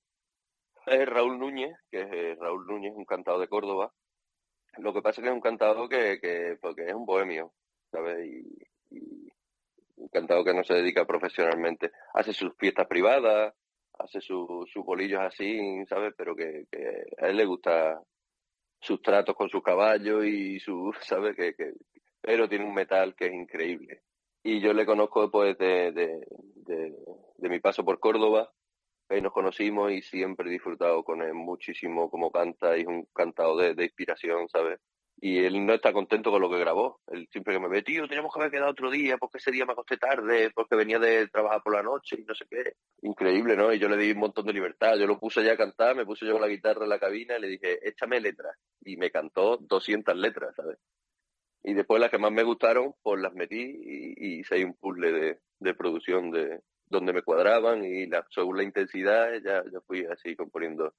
es 0.86 1.08
Raúl 1.08 1.40
Núñez, 1.40 1.76
que 1.92 2.02
es 2.02 2.08
eh, 2.12 2.38
Raúl 2.40 2.66
Núñez, 2.68 2.94
un 2.96 3.06
cantado 3.06 3.40
de 3.40 3.48
Córdoba. 3.48 3.92
Lo 4.78 4.94
que 4.94 5.02
pasa 5.02 5.20
es 5.20 5.24
que 5.24 5.30
es 5.30 5.36
un 5.36 5.42
cantado 5.42 5.90
que, 5.90 6.20
que 6.22 6.58
porque 6.62 6.86
es 6.86 6.94
un 6.94 7.06
bohemio, 7.06 7.52
¿sabes? 7.92 8.26
Y, 8.26 8.96
y 8.96 9.28
un 9.96 10.08
cantado 10.10 10.46
que 10.46 10.54
no 10.54 10.64
se 10.64 10.76
dedica 10.76 11.06
profesionalmente. 11.06 11.92
Hace 12.14 12.32
sus 12.32 12.56
fiestas 12.58 12.88
privadas, 12.88 13.54
hace 14.00 14.22
sus 14.22 14.48
su 14.72 14.84
bolillos 14.84 15.22
así, 15.22 15.86
¿sabes? 15.88 16.14
Pero 16.18 16.36
que, 16.36 16.66
que 16.72 17.06
a 17.18 17.28
él 17.28 17.38
le 17.38 17.46
gusta 17.46 18.02
sus 18.80 19.02
tratos 19.02 19.36
con 19.36 19.50
sus 19.50 19.64
caballos 19.64 20.26
y 20.26 20.60
su, 20.60 20.94
¿sabes? 21.02 21.36
Que, 21.36 21.54
que, 21.56 21.74
pero 22.22 22.48
tiene 22.50 22.66
un 22.66 22.74
metal 22.74 23.16
que 23.16 23.28
es 23.28 23.34
increíble. 23.34 24.02
Y 24.44 24.62
yo 24.62 24.74
le 24.74 24.86
conozco 24.86 25.30
pues 25.30 25.58
de, 25.58 25.92
de, 25.92 26.26
de, 26.56 26.94
de 27.38 27.50
mi 27.50 27.60
paso 27.60 27.84
por 27.84 28.00
Córdoba, 28.00 28.52
ahí 29.10 29.22
nos 29.22 29.34
conocimos 29.34 29.92
y 29.92 30.02
siempre 30.02 30.50
he 30.50 30.54
disfrutado 30.54 31.04
con 31.04 31.22
él 31.22 31.34
muchísimo 31.34 32.10
como 32.10 32.32
canta 32.32 32.78
y 32.78 32.82
es 32.82 32.88
un 32.88 33.06
cantado 33.14 33.58
de, 33.58 33.74
de 33.74 33.86
inspiración, 33.86 34.48
¿sabes? 34.50 34.80
Y 35.20 35.40
él 35.40 35.66
no 35.66 35.74
está 35.74 35.92
contento 35.94 36.30
con 36.30 36.42
lo 36.42 36.50
que 36.50 36.60
grabó. 36.60 37.02
Él 37.08 37.28
siempre 37.32 37.54
que 37.54 37.60
me 37.60 37.68
ve, 37.68 37.82
tío, 37.82 38.08
teníamos 38.08 38.32
que 38.34 38.40
haber 38.40 38.52
quedado 38.52 38.72
otro 38.72 38.92
día 38.92 39.18
porque 39.18 39.40
ese 39.40 39.52
día 39.52 39.66
me 39.66 39.74
acosté 39.74 39.98
tarde, 39.98 40.52
porque 40.54 40.76
venía 40.76 41.00
de 41.00 41.28
trabajar 41.28 41.64
por 41.64 41.74
la 41.74 41.82
noche 41.82 42.18
y 42.20 42.24
no 42.24 42.36
sé 42.36 42.46
qué. 42.50 42.74
Increíble, 43.02 43.56
¿no? 43.56 43.74
Y 43.74 43.80
yo 43.80 43.90
le 43.90 43.98
di 43.98 44.12
un 44.12 44.20
montón 44.20 44.46
de 44.46 44.54
libertad. 44.54 44.96
Yo 44.98 45.08
lo 45.08 45.20
puse 45.20 45.44
ya 45.44 45.54
a 45.54 45.58
cantar, 45.58 45.96
me 45.96 46.06
puse 46.06 46.26
yo 46.26 46.34
con 46.34 46.42
la 46.42 46.48
guitarra 46.48 46.84
en 46.84 46.90
la 46.90 47.00
cabina 47.00 47.38
y 47.38 47.42
le 47.42 47.48
dije, 47.48 47.80
échame 47.88 48.22
letras. 48.22 48.56
Y 48.82 48.98
me 48.98 49.10
cantó 49.10 49.58
200 49.58 50.16
letras, 50.16 50.56
¿sabes? 50.56 50.78
Y 51.64 51.74
después 51.74 52.00
las 52.00 52.12
que 52.12 52.20
más 52.20 52.32
me 52.32 52.44
gustaron, 52.44 52.94
pues 53.02 53.20
las 53.20 53.34
metí 53.34 53.60
y, 53.60 54.40
hice 54.40 54.64
un 54.64 54.76
puzzle 54.76 55.12
de, 55.12 55.40
de 55.60 55.74
producción 55.74 56.30
de 56.30 56.62
donde 56.90 57.12
me 57.12 57.24
cuadraban 57.24 57.84
y 57.84 58.06
la, 58.06 58.26
según 58.30 58.58
la 58.58 58.64
intensidad 58.64 59.34
ya, 59.44 59.64
ya 59.72 59.82
fui 59.82 60.06
así 60.06 60.36
componiendo. 60.36 60.94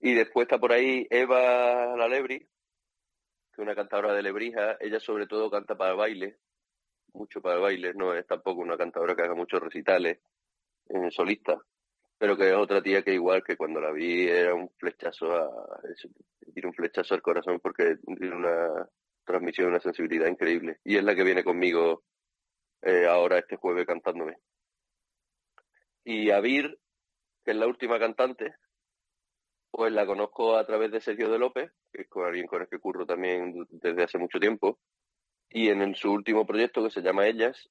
Y 0.00 0.14
después 0.14 0.46
está 0.46 0.58
por 0.58 0.72
ahí 0.72 1.06
Eva 1.10 1.96
Lalebri, 1.96 2.46
que 3.52 3.62
una 3.62 3.74
cantadora 3.74 4.14
de 4.14 4.22
Lebrija, 4.22 4.76
ella 4.80 5.00
sobre 5.00 5.26
todo 5.26 5.50
canta 5.50 5.76
para 5.76 5.94
baile, 5.94 6.38
mucho 7.12 7.40
para 7.40 7.58
baile, 7.58 7.92
no 7.94 8.14
es 8.14 8.26
tampoco 8.26 8.60
una 8.60 8.76
cantadora 8.76 9.14
que 9.14 9.22
haga 9.22 9.34
muchos 9.34 9.60
recitales 9.60 10.18
en 10.88 11.10
solista, 11.10 11.58
pero 12.18 12.36
que 12.36 12.50
es 12.50 12.54
otra 12.54 12.82
tía 12.82 13.02
que 13.02 13.14
igual 13.14 13.42
que 13.42 13.56
cuando 13.56 13.80
la 13.80 13.92
vi 13.92 14.28
era 14.28 14.54
un 14.54 14.68
flechazo 14.78 15.32
a, 15.32 15.80
un 16.62 16.74
flechazo 16.74 17.14
al 17.14 17.22
corazón 17.22 17.60
porque 17.60 17.96
tiene 18.18 18.36
una 18.36 18.88
transmisión, 19.24 19.68
una 19.68 19.80
sensibilidad 19.80 20.26
increíble. 20.26 20.80
Y 20.84 20.96
es 20.96 21.04
la 21.04 21.14
que 21.14 21.24
viene 21.24 21.44
conmigo 21.44 22.04
eh, 22.82 23.06
ahora 23.06 23.38
este 23.38 23.56
jueves 23.56 23.86
cantándome. 23.86 24.36
Y 26.04 26.30
Avir, 26.30 26.78
que 27.44 27.52
es 27.52 27.56
la 27.56 27.66
última 27.66 27.98
cantante, 27.98 28.54
pues 29.80 29.94
la 29.94 30.04
conozco 30.04 30.58
a 30.58 30.66
través 30.66 30.90
de 30.90 31.00
Sergio 31.00 31.30
de 31.30 31.38
López, 31.38 31.72
que 31.90 32.02
es 32.02 32.08
con 32.08 32.26
alguien 32.26 32.46
con 32.46 32.60
el 32.60 32.68
que 32.68 32.78
curro 32.78 33.06
también 33.06 33.66
desde 33.70 34.02
hace 34.02 34.18
mucho 34.18 34.38
tiempo. 34.38 34.78
Y 35.48 35.70
en, 35.70 35.94
su 35.94 36.12
último 36.12 36.44
proyecto, 36.44 36.84
que 36.84 36.90
se 36.90 37.00
llama 37.00 37.26
Ellas, 37.26 37.70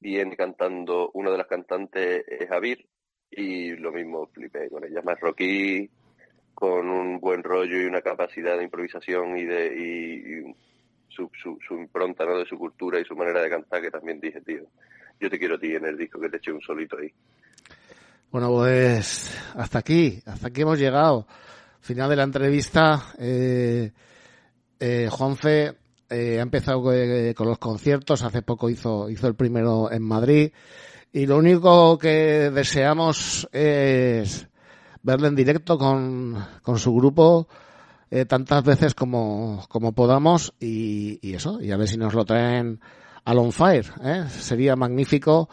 viene 0.00 0.36
cantando, 0.36 1.12
una 1.14 1.30
de 1.30 1.38
las 1.38 1.46
cantantes 1.46 2.24
es 2.26 2.48
Javier, 2.48 2.84
y 3.30 3.76
lo 3.76 3.92
mismo 3.92 4.26
flipé 4.32 4.68
con 4.68 4.84
ella, 4.84 5.00
más 5.02 5.20
rocky, 5.20 5.88
con 6.54 6.90
un 6.90 7.20
buen 7.20 7.44
rollo 7.44 7.80
y 7.80 7.84
una 7.84 8.02
capacidad 8.02 8.58
de 8.58 8.64
improvisación 8.64 9.38
y 9.38 9.44
de 9.44 9.66
y, 9.76 10.54
su, 11.08 11.30
su, 11.40 11.56
su, 11.64 11.74
impronta 11.74 12.26
¿no? 12.26 12.36
de 12.36 12.46
su 12.46 12.58
cultura 12.58 12.98
y 12.98 13.04
su 13.04 13.14
manera 13.14 13.40
de 13.42 13.48
cantar 13.48 13.80
que 13.80 13.92
también 13.92 14.18
dije, 14.18 14.40
tío, 14.40 14.64
yo 15.20 15.30
te 15.30 15.38
quiero 15.38 15.54
a 15.54 15.60
ti 15.60 15.72
en 15.72 15.84
el 15.84 15.96
disco 15.96 16.18
que 16.18 16.30
te 16.30 16.38
eché 16.38 16.50
un 16.50 16.62
solito 16.62 16.98
ahí. 16.98 17.14
Bueno, 18.32 18.48
pues 18.48 19.30
hasta 19.56 19.80
aquí, 19.80 20.22
hasta 20.24 20.48
aquí 20.48 20.62
hemos 20.62 20.78
llegado. 20.78 21.26
Final 21.82 22.08
de 22.08 22.16
la 22.16 22.22
entrevista. 22.22 23.12
Eh, 23.18 23.92
eh, 24.80 25.08
Juanfe 25.10 25.76
eh, 26.08 26.38
ha 26.38 26.42
empezado 26.42 26.94
eh, 26.94 27.34
con 27.34 27.46
los 27.46 27.58
conciertos. 27.58 28.22
Hace 28.22 28.40
poco 28.40 28.70
hizo, 28.70 29.10
hizo 29.10 29.28
el 29.28 29.34
primero 29.34 29.92
en 29.92 30.02
Madrid. 30.02 30.50
Y 31.12 31.26
lo 31.26 31.36
único 31.36 31.98
que 31.98 32.50
deseamos 32.50 33.46
es 33.52 34.48
verle 35.02 35.28
en 35.28 35.36
directo 35.36 35.76
con, 35.76 36.42
con 36.62 36.78
su 36.78 36.94
grupo 36.94 37.48
eh, 38.10 38.24
tantas 38.24 38.64
veces 38.64 38.94
como, 38.94 39.62
como 39.68 39.92
podamos 39.92 40.54
y, 40.58 41.18
y, 41.20 41.34
eso, 41.34 41.60
y 41.60 41.70
a 41.70 41.76
ver 41.76 41.86
si 41.86 41.98
nos 41.98 42.14
lo 42.14 42.24
traen 42.24 42.80
al 43.26 43.36
on 43.36 43.52
fire. 43.52 43.92
¿eh? 44.02 44.24
Sería 44.30 44.74
magnífico 44.74 45.50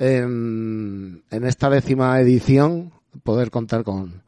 en, 0.00 1.22
en 1.30 1.44
esta 1.44 1.68
décima 1.70 2.18
edición 2.20 2.92
poder 3.22 3.50
contar 3.50 3.84
con, 3.84 4.22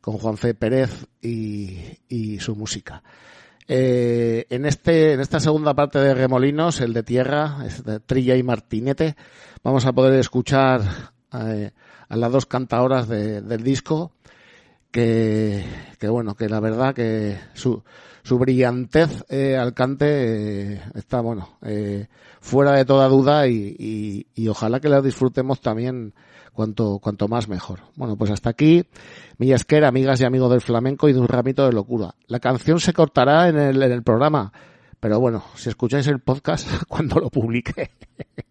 con 0.00 0.16
Juanfe 0.16 0.54
Pérez 0.54 1.06
y, 1.20 1.76
y 2.08 2.38
su 2.38 2.54
música. 2.54 3.02
Eh, 3.66 4.46
en 4.48 4.64
este, 4.64 5.12
en 5.14 5.20
esta 5.20 5.40
segunda 5.40 5.74
parte 5.74 5.98
de 5.98 6.14
Remolinos, 6.14 6.80
el 6.80 6.94
de 6.94 7.02
tierra, 7.02 7.58
de 7.84 8.00
Trilla 8.00 8.36
y 8.36 8.42
Martinete, 8.42 9.16
vamos 9.62 9.84
a 9.84 9.92
poder 9.92 10.18
escuchar 10.20 10.80
eh, 11.34 11.72
a 12.08 12.16
las 12.16 12.32
dos 12.32 12.46
cantadoras 12.46 13.08
de, 13.08 13.42
del 13.42 13.62
disco, 13.62 14.12
que, 14.90 15.64
que 15.98 16.08
bueno, 16.08 16.36
que 16.36 16.48
la 16.48 16.60
verdad 16.60 16.94
que 16.94 17.38
su, 17.54 17.82
su 18.28 18.38
brillantez 18.38 19.24
eh, 19.30 19.56
al 19.56 19.72
cante 19.72 20.74
eh, 20.74 20.82
está 20.94 21.22
bueno 21.22 21.56
eh, 21.62 22.08
fuera 22.42 22.72
de 22.72 22.84
toda 22.84 23.08
duda 23.08 23.48
y, 23.48 23.74
y, 23.78 24.26
y, 24.34 24.48
ojalá 24.48 24.80
que 24.80 24.90
la 24.90 25.00
disfrutemos 25.00 25.62
también 25.62 26.12
cuanto 26.52 26.98
cuanto 26.98 27.26
más 27.26 27.48
mejor. 27.48 27.80
Bueno 27.96 28.16
pues 28.16 28.30
hasta 28.30 28.50
aquí 28.50 28.84
mi 29.38 29.52
esquera 29.52 29.88
amigas 29.88 30.20
y 30.20 30.24
amigos 30.24 30.50
del 30.50 30.60
flamenco 30.60 31.08
y 31.08 31.14
de 31.14 31.20
un 31.20 31.26
ramito 31.26 31.64
de 31.64 31.72
locura. 31.72 32.14
La 32.26 32.38
canción 32.38 32.80
se 32.80 32.92
cortará 32.92 33.48
en 33.48 33.58
el, 33.58 33.82
en 33.82 33.92
el 33.92 34.02
programa 34.02 34.52
pero 35.00 35.18
bueno 35.20 35.42
si 35.54 35.70
escucháis 35.70 36.06
el 36.08 36.20
podcast 36.20 36.68
cuando 36.88 37.18
lo 37.18 37.30
publique 37.30 37.92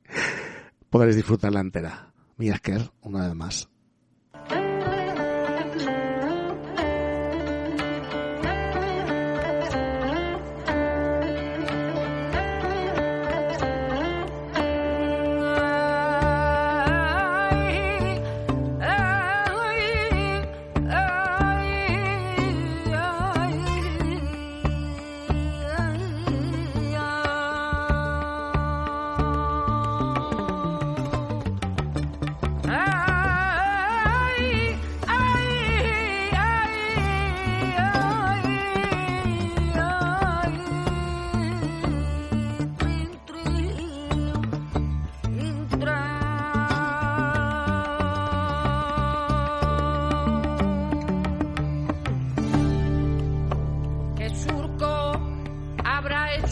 podréis 0.90 1.18
disfrutarla 1.18 1.60
entera. 1.60 2.12
Mi 2.38 2.50
esquer 2.50 2.82
una 3.04 3.28
vez 3.28 3.36
más 3.36 3.70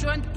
joined 0.06 0.35